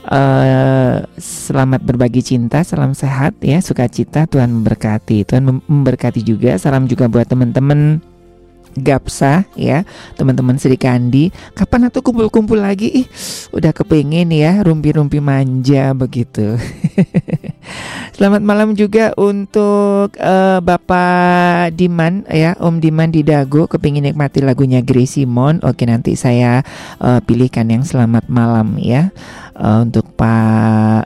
[0.00, 6.56] Eh, selamat berbagi cinta, salam sehat ya, sukacita, Tuhan memberkati, Tuhan mem- memberkati juga.
[6.56, 8.00] Salam juga buat teman-teman
[8.70, 9.82] Gapsa ya
[10.14, 11.34] teman-teman Sri Kandi.
[11.58, 13.02] Kapan atau kumpul-kumpul lagi?
[13.02, 13.06] Ih
[13.50, 16.54] udah kepengen ya rumpi-rumpi manja begitu.
[18.14, 23.66] Selamat malam juga untuk eh, Bapak Diman ya Om Diman di Dago.
[23.66, 26.62] Kepingin nikmati lagunya Grace Simon oke nanti saya
[27.02, 29.10] eh, pilihkan yang selamat malam ya
[29.60, 31.04] Eh, untuk Pak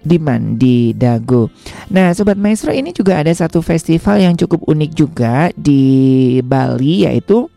[0.00, 1.50] Diman di Dago.
[1.92, 7.50] Nah, sobat maestro ini juga ada satu festival yang cukup unik juga di Bali yaitu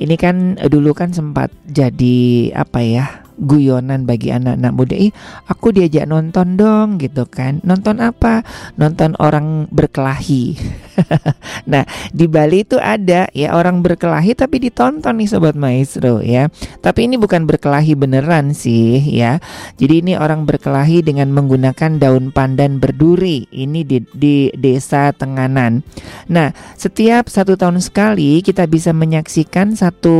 [0.00, 3.23] ini kan dulu kan sempat jadi apa ya?
[3.38, 4.94] Guyonan bagi anak-anak muda.
[4.98, 5.12] Ih
[5.50, 7.58] aku diajak nonton dong gitu kan.
[7.66, 8.46] Nonton apa?
[8.78, 10.54] Nonton orang berkelahi.
[11.64, 11.82] Nah
[12.14, 16.46] di Bali itu ada ya orang berkelahi tapi ditonton nih sobat maestro ya.
[16.78, 19.42] Tapi ini bukan berkelahi beneran sih ya.
[19.74, 23.50] Jadi ini orang berkelahi dengan menggunakan daun pandan berduri.
[23.50, 25.82] Ini di, di desa Tenganan.
[26.30, 30.14] Nah setiap satu tahun sekali kita bisa menyaksikan satu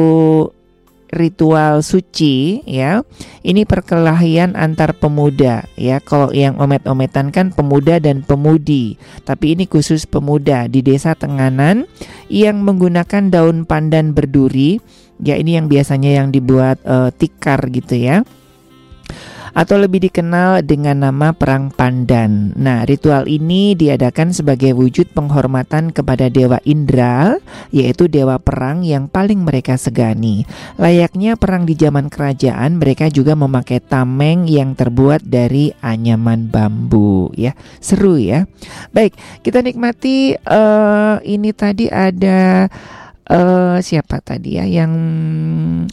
[1.15, 3.07] ritual suci ya.
[3.41, 6.03] Ini perkelahian antar pemuda ya.
[6.03, 9.01] Kalau yang omet-ometan kan pemuda dan pemudi.
[9.23, 11.87] Tapi ini khusus pemuda di desa Tenganan
[12.29, 14.83] yang menggunakan daun pandan berduri.
[15.23, 18.27] Ya ini yang biasanya yang dibuat eh, tikar gitu ya
[19.55, 22.53] atau lebih dikenal dengan nama Perang Pandan.
[22.59, 27.39] Nah, ritual ini diadakan sebagai wujud penghormatan kepada Dewa Indra,
[27.71, 30.45] yaitu dewa perang yang paling mereka segani.
[30.77, 37.31] Layaknya perang di zaman kerajaan, mereka juga memakai tameng yang terbuat dari anyaman bambu.
[37.39, 38.51] Ya, seru ya.
[38.91, 39.15] Baik,
[39.47, 42.67] kita nikmati eh, ini tadi ada
[43.25, 44.93] eh siapa tadi ya yang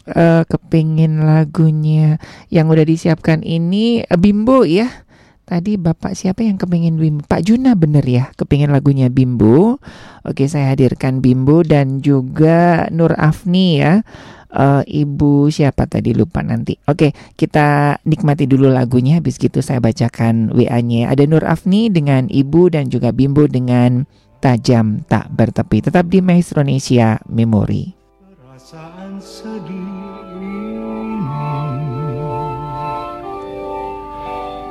[0.04, 2.20] eh, kepingin lagunya
[2.52, 5.08] yang udah disiapkan ini eh, Bimbo ya
[5.48, 9.80] tadi bapak siapa yang kepingin Bimbo Pak Juna bener ya kepingin lagunya Bimbo
[10.28, 14.04] oke saya hadirkan Bimbo dan juga Nur Afni ya
[14.52, 16.76] eh, Ibu siapa tadi lupa nanti.
[16.84, 19.16] Oke, kita nikmati dulu lagunya.
[19.16, 21.08] Habis gitu saya bacakan WA-nya.
[21.08, 24.04] Ada Nur Afni dengan Ibu dan juga Bimbo dengan
[24.42, 25.86] Tajam Tak Bertepi.
[25.86, 27.94] Tetap di Maestro Indonesia Memori.
[28.42, 30.82] Perasaan sedih ini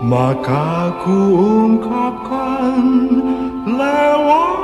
[0.04, 2.84] Maka ku ungkapkan
[3.64, 4.60] lewat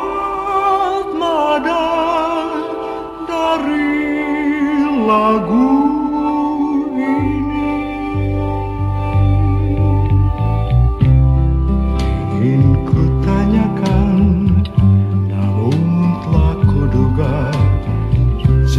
[1.16, 1.88] nada
[3.24, 4.12] dari
[5.08, 5.87] lagu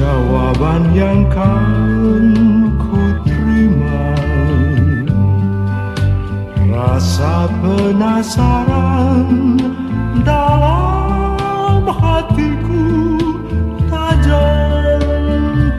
[0.08, 2.32] Jawaban yang kan
[2.80, 4.16] ku terima.
[6.64, 9.28] Rasa penasaran
[10.24, 12.88] dalam hatiku
[13.92, 15.04] Tajam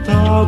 [0.06, 0.46] tak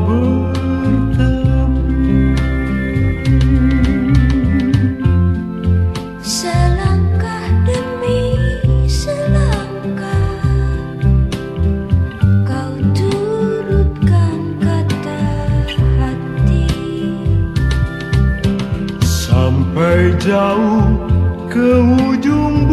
[19.72, 21.00] Sampai jauh
[21.48, 22.68] ke ujung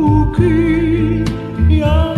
[0.00, 1.28] bukit
[1.68, 2.16] yang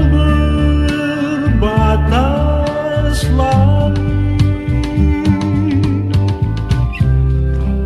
[1.50, 4.06] berbatas langit.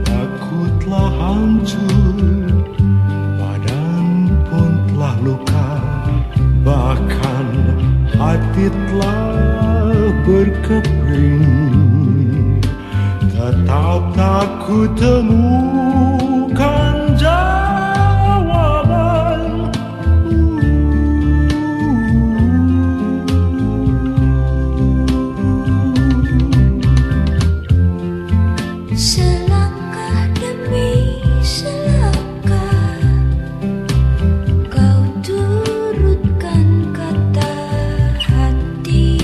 [0.05, 2.61] Tapakku telah hancur,
[3.41, 5.73] badan pun telah luka.
[6.69, 7.49] Bahkan
[8.13, 9.33] hati telah
[10.29, 11.60] berkeping
[13.51, 16.55] Tetap tak ku temukan
[17.19, 18.55] jawaban?
[28.95, 33.03] Selangkah demi selangkah
[34.71, 37.51] Kau turutkan kata
[38.15, 39.19] hati.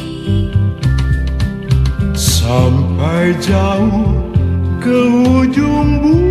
[2.18, 4.15] Sampai jauh
[4.86, 6.25] ke ujung bukit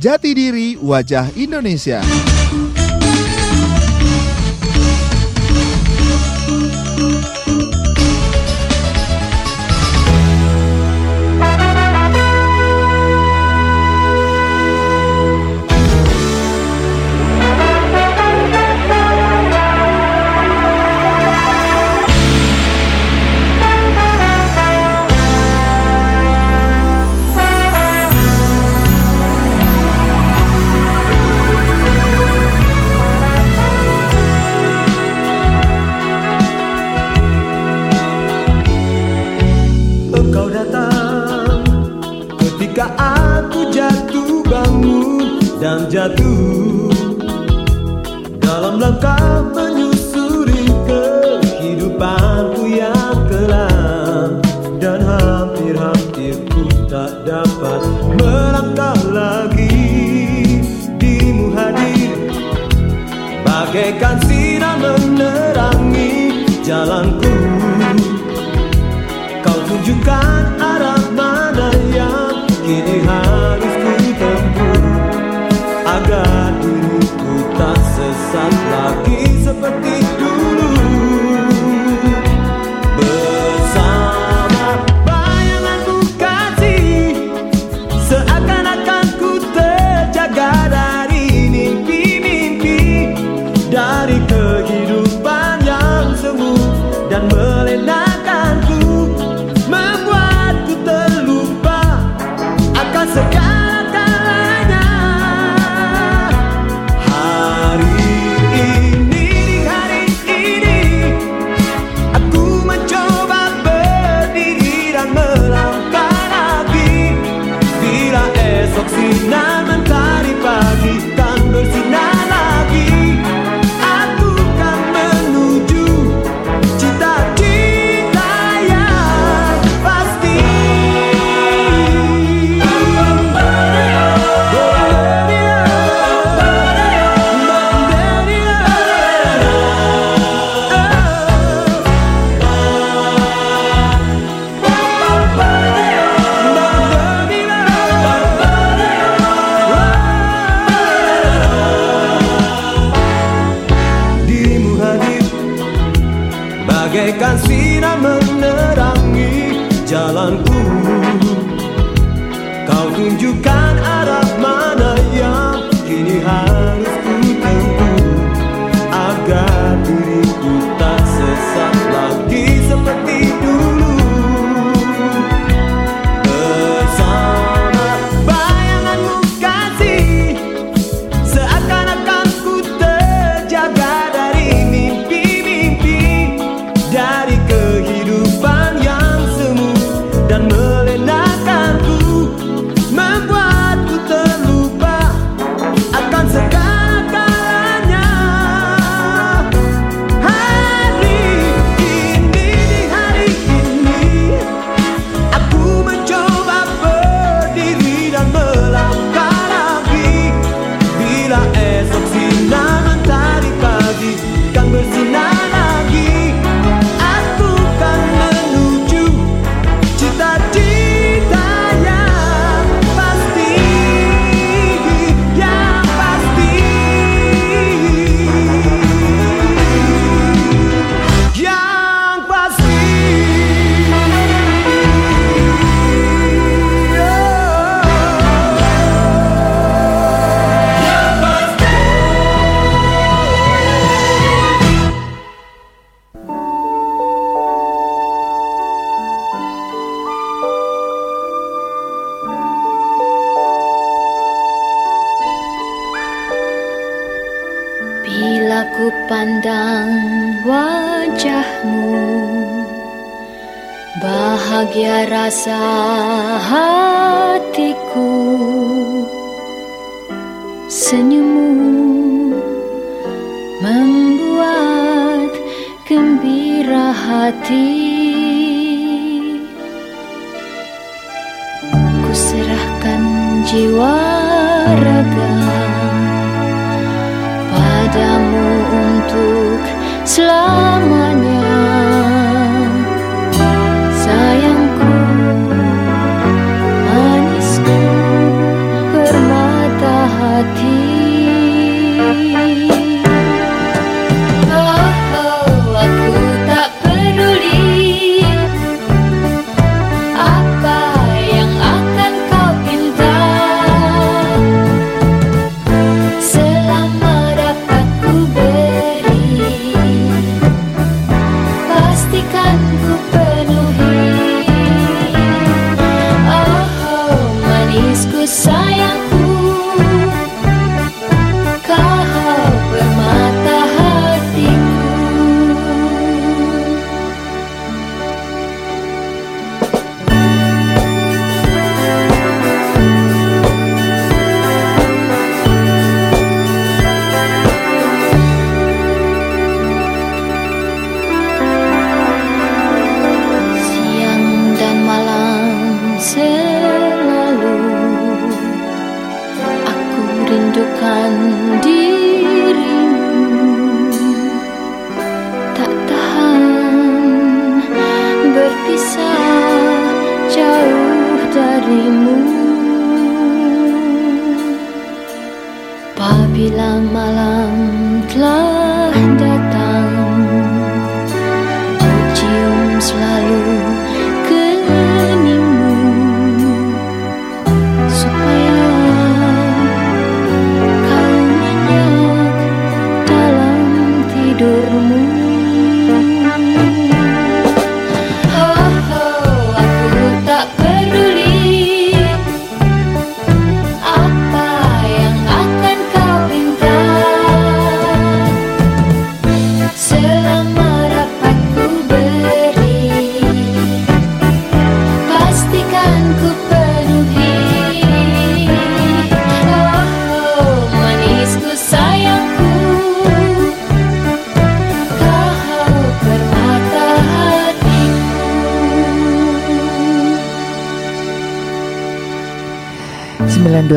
[0.00, 2.00] jati diri wajah Indonesia.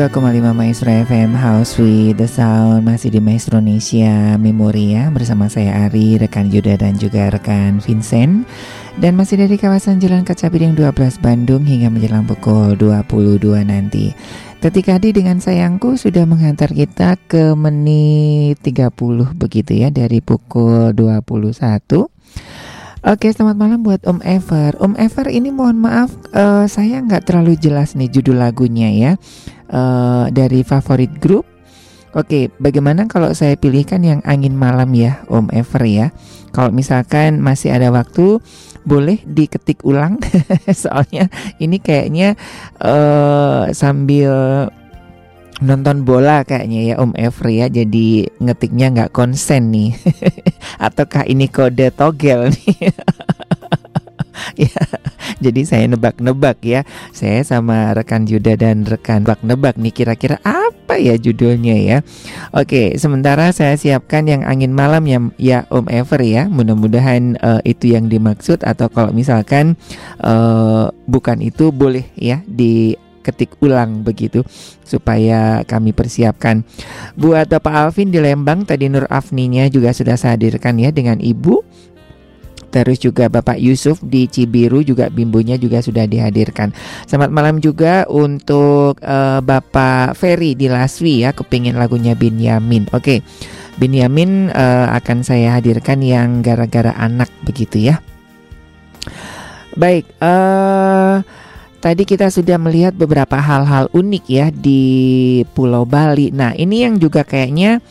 [0.04, 5.88] 92,5 Maestro FM House with the Sound Masih di Maestro Indonesia Memori ya Bersama saya
[5.88, 8.44] Ari, rekan Yuda dan juga rekan Vincent.
[9.00, 14.12] Dan masih dari kawasan Jalan Kaca Piring 12 Bandung Hingga menjelang pukul 22 nanti.
[14.60, 18.92] Ketika di dengan sayangku sudah menghantar kita ke menit 30
[19.32, 21.56] begitu ya Dari pukul 21
[23.04, 24.80] Oke, selamat malam buat Om Ever.
[24.80, 29.12] Om Ever ini mohon maaf, eh, saya nggak terlalu jelas nih judul lagunya ya
[29.74, 31.42] eh, dari favorit grup.
[32.14, 36.06] Oke, bagaimana kalau saya pilihkan yang angin malam ya, Om Ever ya?
[36.54, 38.38] Kalau misalkan masih ada waktu,
[38.86, 40.22] boleh diketik ulang.
[40.70, 41.26] Soalnya
[41.58, 42.38] ini kayaknya
[42.78, 44.30] eh, sambil
[45.62, 49.94] nonton bola kayaknya ya Om Ever ya jadi ngetiknya nggak konsen nih
[50.86, 52.90] ataukah ini kode togel nih
[54.60, 54.82] ya
[55.38, 56.80] jadi saya nebak-nebak ya
[57.10, 61.98] saya sama rekan Yuda dan rekan nebak-nebak nih kira-kira apa ya judulnya ya
[62.52, 67.94] oke sementara saya siapkan yang angin malam ya ya Om Ever ya mudah-mudahan eh, itu
[67.94, 69.80] yang dimaksud atau kalau misalkan
[70.20, 74.44] eh, bukan itu boleh ya di ketik ulang begitu
[74.84, 76.60] supaya kami persiapkan.
[77.16, 81.64] Buat Bapak Alvin di Lembang tadi Nur Afninya juga sudah saya hadirkan ya dengan Ibu.
[82.74, 86.74] Terus juga Bapak Yusuf di Cibiru juga bimbonya juga sudah dihadirkan.
[87.06, 92.90] Selamat malam juga untuk eh, Bapak Ferry di Laswi ya kepingin lagunya Binyamin.
[92.90, 93.22] Oke.
[93.78, 98.02] Binyamin eh, akan saya hadirkan yang gara-gara anak begitu ya.
[99.78, 101.22] Baik, eh
[101.84, 106.32] Tadi kita sudah melihat beberapa hal-hal unik ya di Pulau Bali.
[106.32, 107.84] Nah, ini yang juga kayaknya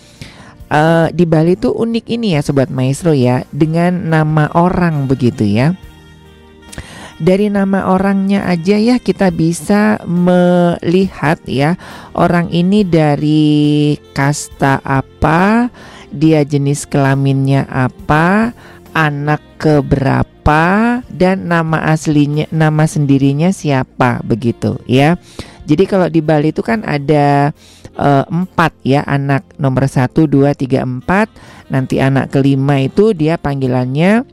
[0.73, 5.77] eh, di Bali tuh unik ini ya sobat maestro ya dengan nama orang begitu ya.
[7.23, 11.77] Dari nama orangnya aja ya kita bisa melihat ya
[12.17, 15.69] orang ini dari kasta apa,
[16.09, 18.51] dia jenis kelaminnya apa,
[18.97, 25.15] anak keberapa dan nama aslinya nama sendirinya siapa begitu ya.
[25.63, 27.55] Jadi kalau di Bali itu kan ada
[27.99, 31.29] empat ya anak nomor satu dua tiga empat.
[31.69, 34.25] Nanti anak kelima itu dia panggilannya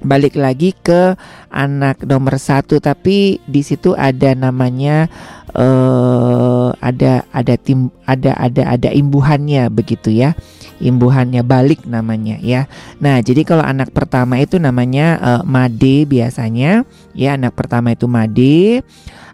[0.00, 1.16] balik lagi ke
[1.52, 2.80] anak nomor satu.
[2.80, 5.12] Tapi di situ ada namanya
[5.50, 10.32] eh ada ada tim ada ada ada imbuhannya begitu ya.
[10.80, 12.64] Imbuhannya balik namanya ya.
[13.04, 16.88] Nah jadi kalau anak pertama itu namanya eh, Made biasanya.
[17.12, 18.80] Ya anak pertama itu Made.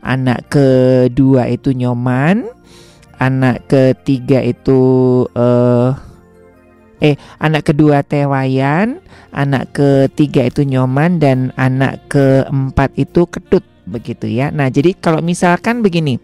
[0.07, 2.47] Anak kedua itu Nyoman
[3.19, 4.81] anak ketiga itu
[5.37, 5.93] eh
[7.01, 14.51] eh anak kedua Tewayan, anak ketiga itu Nyoman dan anak keempat itu Ketut begitu ya.
[14.51, 16.19] Nah, jadi kalau misalkan begini.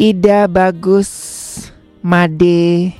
[0.00, 1.10] Ida Bagus
[2.00, 2.96] Made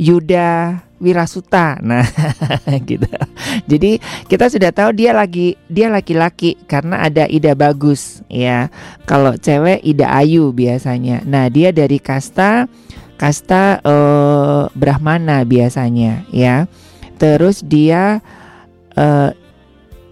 [0.00, 1.80] Yuda Wirasuta.
[1.80, 2.04] Nah,
[2.88, 3.08] gitu.
[3.64, 3.96] Jadi
[4.28, 8.68] kita sudah tahu dia lagi dia laki-laki karena ada Ida Bagus ya.
[9.08, 11.24] Kalau cewek Ida Ayu biasanya.
[11.24, 12.68] Nah, dia dari kasta
[13.16, 16.68] kasta eh, Brahmana biasanya ya.
[17.16, 18.20] Terus dia
[18.92, 19.30] eh,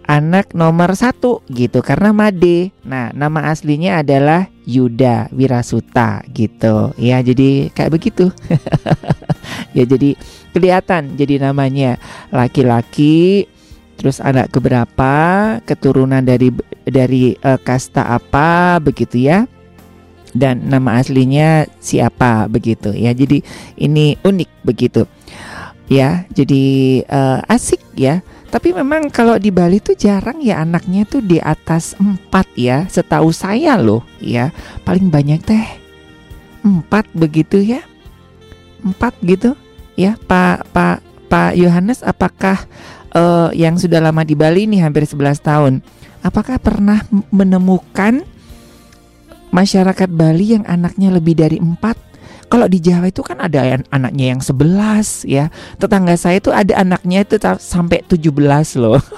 [0.09, 2.73] anak nomor satu gitu karena Made.
[2.89, 7.21] Nah nama aslinya adalah Yuda Wirasuta gitu ya.
[7.21, 8.33] Jadi kayak begitu.
[9.77, 10.17] ya jadi
[10.57, 12.01] kelihatan jadi namanya
[12.33, 13.47] laki-laki
[14.01, 15.15] terus anak keberapa
[15.69, 16.49] keturunan dari
[16.89, 19.45] dari eh, kasta apa begitu ya
[20.33, 23.13] dan nama aslinya siapa begitu ya.
[23.13, 23.45] Jadi
[23.77, 25.05] ini unik begitu.
[25.89, 26.65] Ya, jadi
[27.05, 28.25] eh, asik ya.
[28.49, 32.89] Tapi memang kalau di Bali tuh jarang ya anaknya tuh di atas empat ya.
[32.89, 34.51] Setahu saya loh ya.
[34.89, 35.67] Paling banyak teh
[36.65, 37.85] empat begitu ya.
[38.81, 39.59] Empat gitu
[39.99, 42.63] ya Pak Pak Pak Yohanes apakah
[43.11, 45.73] eh, yang sudah lama di Bali ini hampir 11 tahun
[46.23, 47.03] apakah pernah
[47.35, 48.23] menemukan
[49.51, 51.99] masyarakat Bali yang anaknya lebih dari empat
[52.49, 56.81] kalau di Jawa itu kan ada yang anaknya yang 11 ya tetangga saya itu ada
[56.81, 58.33] anaknya itu sampai 17
[58.81, 59.01] loh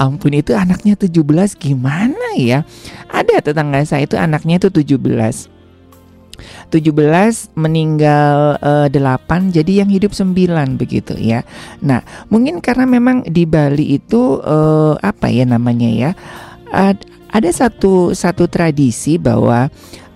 [0.00, 1.12] ampun itu anaknya 17
[1.60, 2.64] gimana ya
[3.12, 4.96] ada tetangga saya itu anaknya itu 17
[6.70, 9.02] 17 meninggal 8
[9.52, 11.44] jadi yang hidup 9 begitu ya.
[11.84, 12.00] Nah,
[12.32, 16.10] mungkin karena memang di Bali itu eh, apa ya namanya ya?
[16.70, 19.70] ad- ada satu satu tradisi bahwa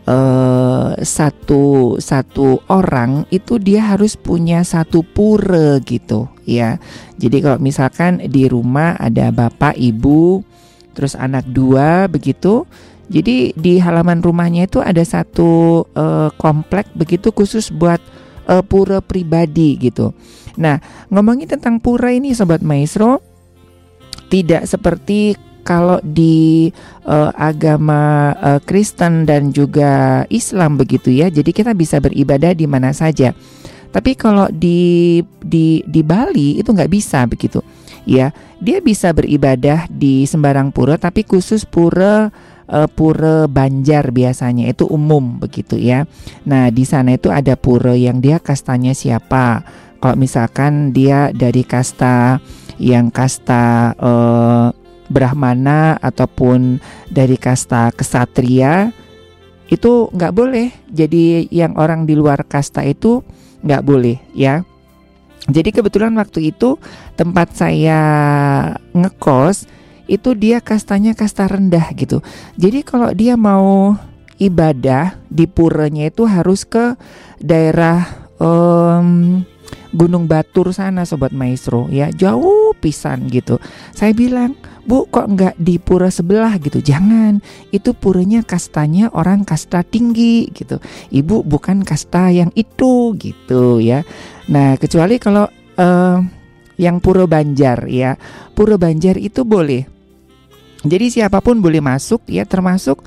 [0.04, 6.80] eh, satu satu orang itu dia harus punya satu pura gitu ya.
[7.16, 10.44] Jadi kalau misalkan di rumah ada bapak, ibu,
[10.92, 12.68] terus anak dua begitu,
[13.08, 18.00] jadi di halaman rumahnya itu ada satu eh, komplek begitu khusus buat
[18.48, 20.12] eh, pura pribadi gitu.
[20.54, 20.78] Nah,
[21.10, 23.18] ngomongin tentang pura ini sobat maestro
[24.30, 25.34] tidak seperti
[25.64, 26.68] kalau di
[27.08, 31.32] eh, agama eh, Kristen dan juga Islam begitu ya.
[31.32, 33.32] Jadi kita bisa beribadah di mana saja.
[33.94, 37.64] Tapi kalau di di di Bali itu nggak bisa begitu.
[38.04, 42.28] Ya, dia bisa beribadah di sembarang pura tapi khusus pura
[42.68, 46.04] eh, pura Banjar biasanya itu umum begitu ya.
[46.44, 49.64] Nah, di sana itu ada pura yang dia kastanya siapa.
[50.02, 52.42] Kalau misalkan dia dari kasta
[52.76, 54.68] yang kasta eh,
[55.08, 56.80] Brahmana ataupun
[57.12, 58.92] dari kasta kesatria
[59.68, 60.68] itu nggak boleh.
[60.88, 63.20] Jadi yang orang di luar kasta itu
[63.64, 64.64] nggak boleh ya.
[65.44, 66.80] Jadi kebetulan waktu itu
[67.20, 68.00] tempat saya
[68.96, 69.68] ngekos
[70.08, 72.24] itu dia kastanya kasta rendah gitu.
[72.56, 73.96] Jadi kalau dia mau
[74.40, 76.96] ibadah di puranya itu harus ke
[77.40, 78.08] daerah
[78.40, 79.44] em,
[79.94, 83.60] Gunung Batur sana sobat maestro ya jauh pisan gitu.
[83.94, 86.78] Saya bilang bu kok nggak di pura sebelah gitu?
[86.80, 87.40] Jangan.
[87.72, 90.78] Itu puranya kastanya orang kasta tinggi gitu.
[91.10, 94.04] Ibu bukan kasta yang itu gitu ya.
[94.52, 96.18] Nah kecuali kalau eh,
[96.78, 98.16] yang pura Banjar ya.
[98.52, 99.88] Pura Banjar itu boleh.
[100.84, 103.00] Jadi siapa pun boleh masuk ya termasuk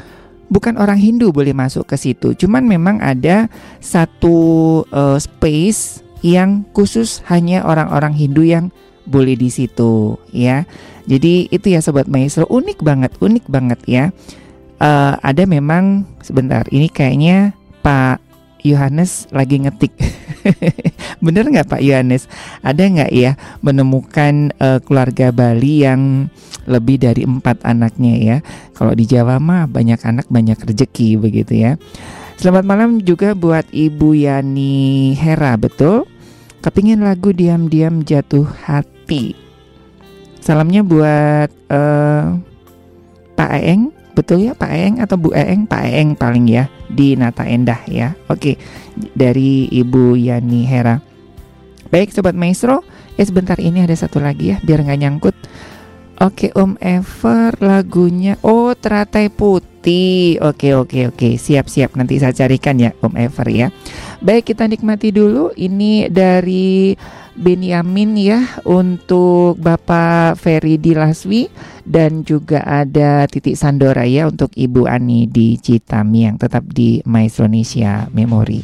[0.50, 2.34] bukan orang Hindu boleh masuk ke situ.
[2.34, 3.48] Cuman memang ada
[3.80, 8.74] satu eh, space yang khusus hanya orang-orang Hindu yang
[9.08, 10.68] boleh di situ ya
[11.08, 14.04] jadi itu ya sobat maestro unik banget, unik banget ya.
[14.78, 18.20] Eh, ada memang sebentar ini kayaknya Pak
[18.68, 19.96] Yohanes lagi ngetik.
[21.24, 22.28] Bener nggak Pak Yohanes?
[22.60, 26.28] Ada nggak ya menemukan eh, keluarga Bali yang
[26.68, 28.38] lebih dari empat anaknya ya?
[28.76, 31.80] Kalau di Jawa mah banyak anak banyak rezeki begitu ya.
[32.38, 36.04] Selamat malam juga buat Ibu Yani Hera betul.
[36.60, 39.47] Kepingin lagu diam-diam jatuh hati.
[40.48, 42.26] Salamnya buat eh,
[43.36, 45.68] Pak Eeng, betul ya Pak Eeng atau Bu Eeng?
[45.68, 48.16] Pak Eeng paling ya di Nata Endah ya.
[48.32, 48.56] Oke,
[49.12, 51.04] dari Ibu Yani Hera.
[51.92, 52.80] Baik Sobat Maestro,
[53.20, 55.36] ya sebentar ini ada satu lagi ya biar nggak nyangkut.
[56.18, 62.90] Oke Om Ever lagunya Oh teratai putih Oke oke oke Siap-siap nanti saya carikan ya
[62.98, 63.70] Om Ever ya
[64.18, 66.98] Baik kita nikmati dulu Ini dari
[67.38, 71.48] Benyamin ya Untuk Bapak Ferry Dilaswi
[71.86, 78.10] Dan juga ada Titik Sandora ya Untuk Ibu Ani di Citamiang Tetap di Maestro Indonesia
[78.10, 78.62] Memory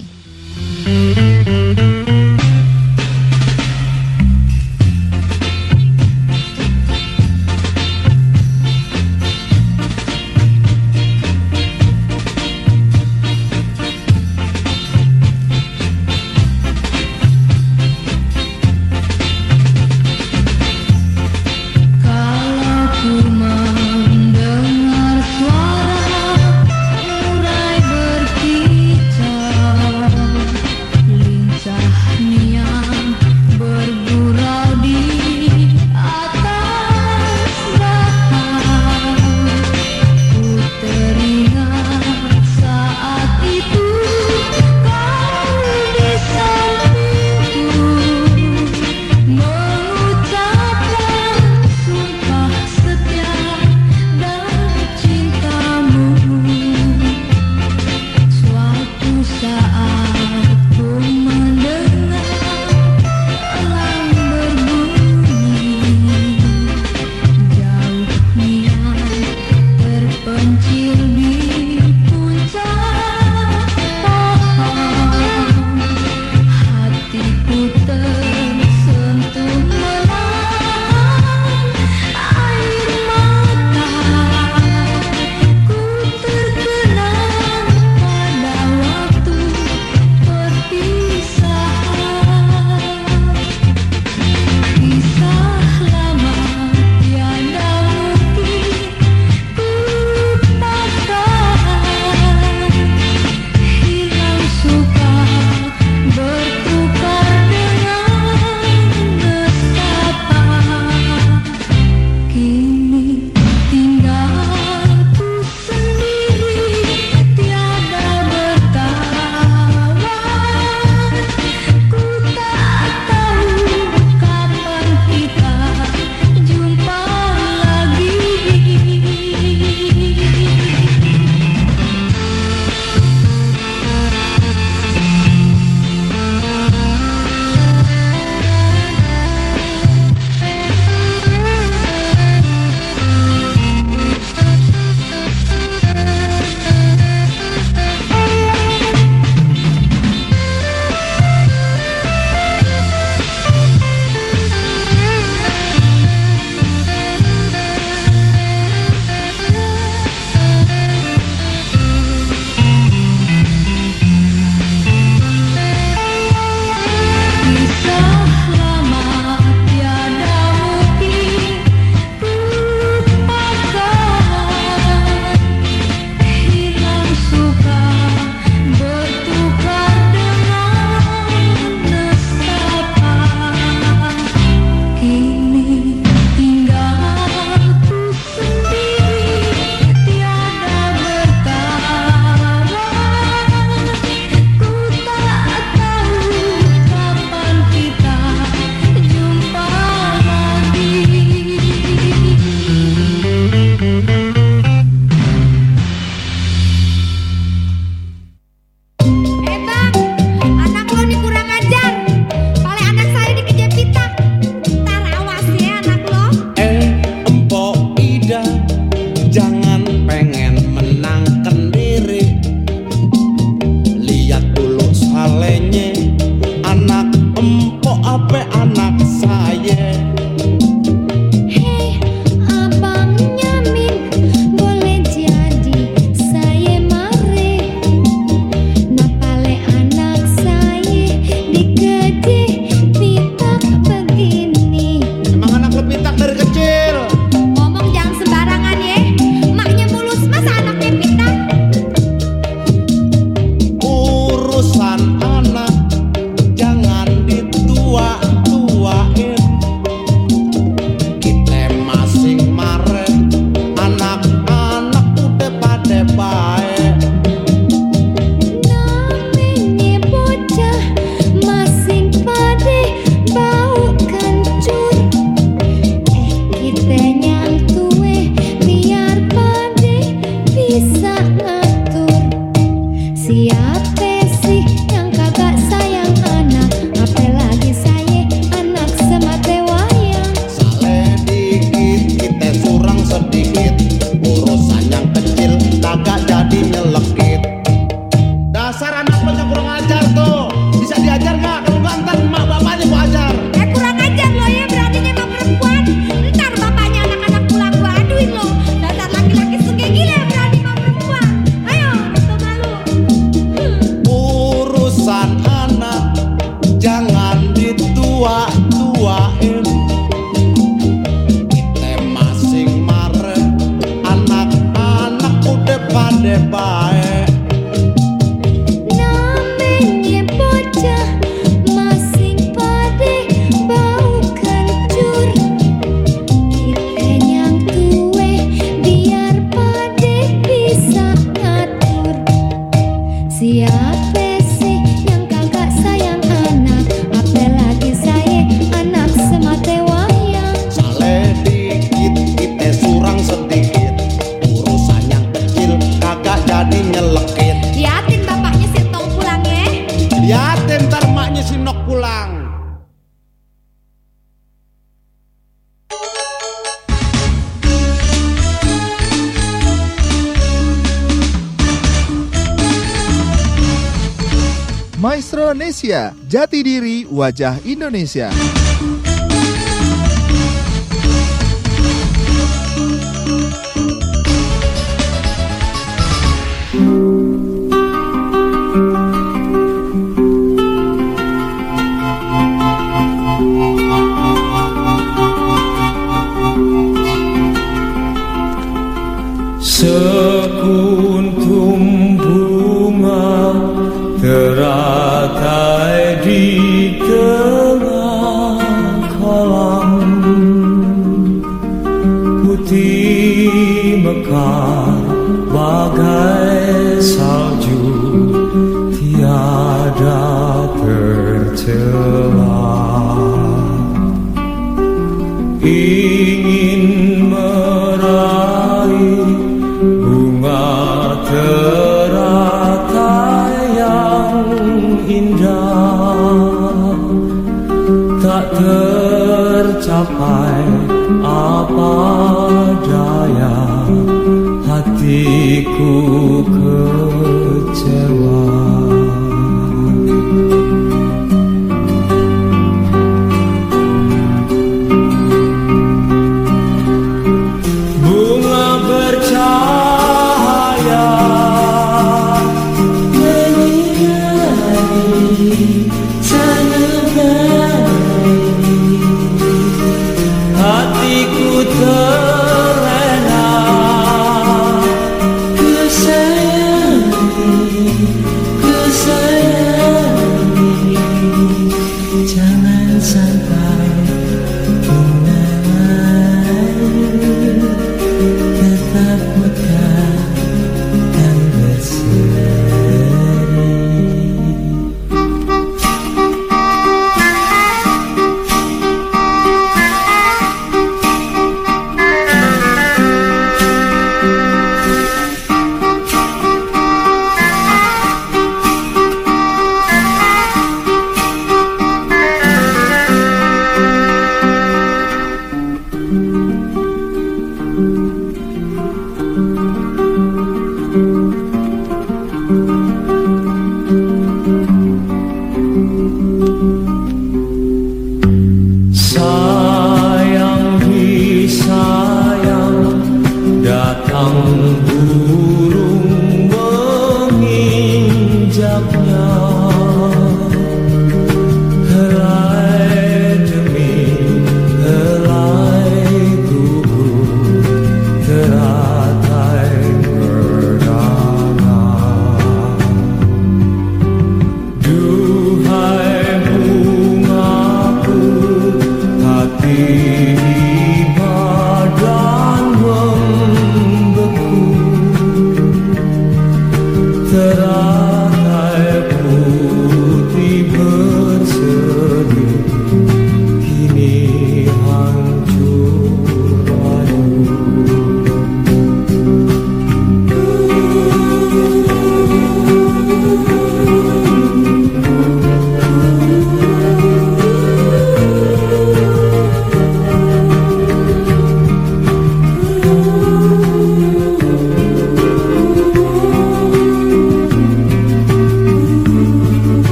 [375.03, 378.31] Maestro Nesia, jati diri wajah Indonesia.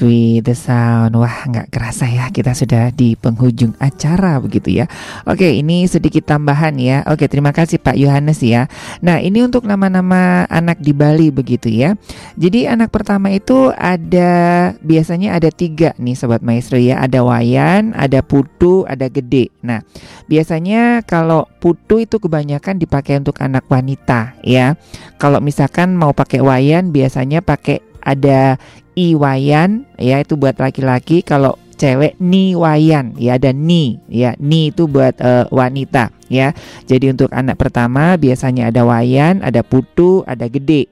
[0.00, 1.18] With the Sound.
[1.18, 4.86] Wah nggak kerasa ya kita sudah di penghujung acara begitu ya.
[5.26, 7.02] Oke ini sedikit tambahan ya.
[7.10, 8.70] Oke terima kasih Pak Yohanes ya.
[9.02, 11.98] Nah ini untuk nama-nama anak di Bali begitu ya.
[12.38, 17.02] Jadi anak pertama itu ada biasanya ada tiga nih Sobat Maestro ya.
[17.02, 19.50] Ada Wayan, ada Putu, ada Gede.
[19.66, 19.82] Nah
[20.30, 24.78] biasanya kalau Putu itu kebanyakan dipakai untuk anak wanita ya.
[25.18, 28.56] Kalau misalkan mau pakai Wayan biasanya pakai ada
[28.98, 35.14] iwayan ya itu buat laki-laki kalau cewek niwayan ya ada ni ya ni itu buat
[35.22, 36.50] uh, wanita ya
[36.90, 40.90] jadi untuk anak pertama biasanya ada wayan ada putu ada gede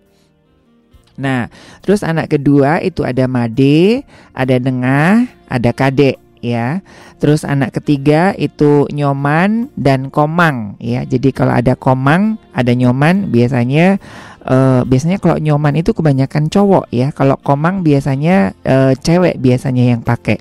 [1.18, 1.50] nah
[1.82, 6.84] terus anak kedua itu ada made ada dengah ada kadek ya.
[7.18, 11.02] Terus anak ketiga itu nyoman dan komang ya.
[11.02, 13.98] Jadi kalau ada komang, ada nyoman biasanya
[14.46, 17.10] uh, biasanya kalau nyoman itu kebanyakan cowok ya.
[17.12, 20.40] Kalau komang biasanya uh, cewek biasanya yang pakai.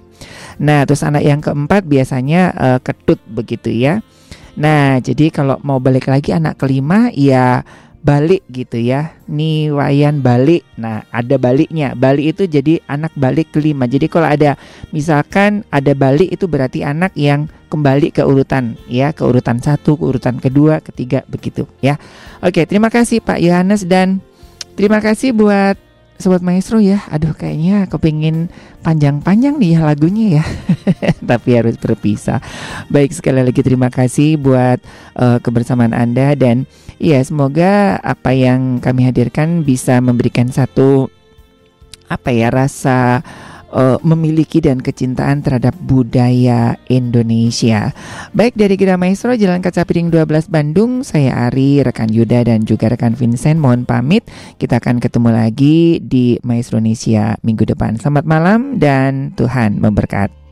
[0.61, 3.99] Nah, terus anak yang keempat biasanya uh, ketut begitu ya.
[4.55, 7.67] Nah, jadi kalau mau balik lagi anak kelima ya
[8.05, 9.11] balik gitu ya.
[9.27, 10.63] Nih wayan balik.
[10.79, 11.91] Nah, ada baliknya.
[11.97, 13.89] Balik itu jadi anak balik kelima.
[13.89, 14.55] Jadi kalau ada
[14.95, 20.03] misalkan ada balik itu berarti anak yang kembali ke urutan ya, ke urutan satu, ke
[20.07, 21.99] urutan kedua, ketiga begitu ya.
[22.39, 24.23] Oke, terima kasih Pak Yohanes dan
[24.79, 25.75] terima kasih buat
[26.15, 28.47] Sobat Maestro ya, aduh kayaknya kepingin
[28.87, 30.45] panjang-panjang nih ya lagunya ya.
[31.35, 32.39] Tapi harus berpisah.
[32.87, 34.79] Baik sekali lagi terima kasih buat
[35.19, 36.71] uh, kebersamaan Anda Dan
[37.03, 41.11] ya semoga apa yang kami hadirkan bisa memberikan satu
[42.07, 43.19] Apa ya rasa
[43.75, 47.91] uh, memiliki dan kecintaan terhadap budaya Indonesia.
[48.31, 52.87] Baik dari Gera Maestro Jalan Kaca Piring 12 Bandung, saya Ari, rekan Yuda dan juga
[52.87, 54.23] rekan Vincent mohon pamit.
[54.55, 57.99] Kita akan ketemu lagi di Maestro Indonesia minggu depan.
[57.99, 60.44] Selamat malam dan Tuhan memberkati.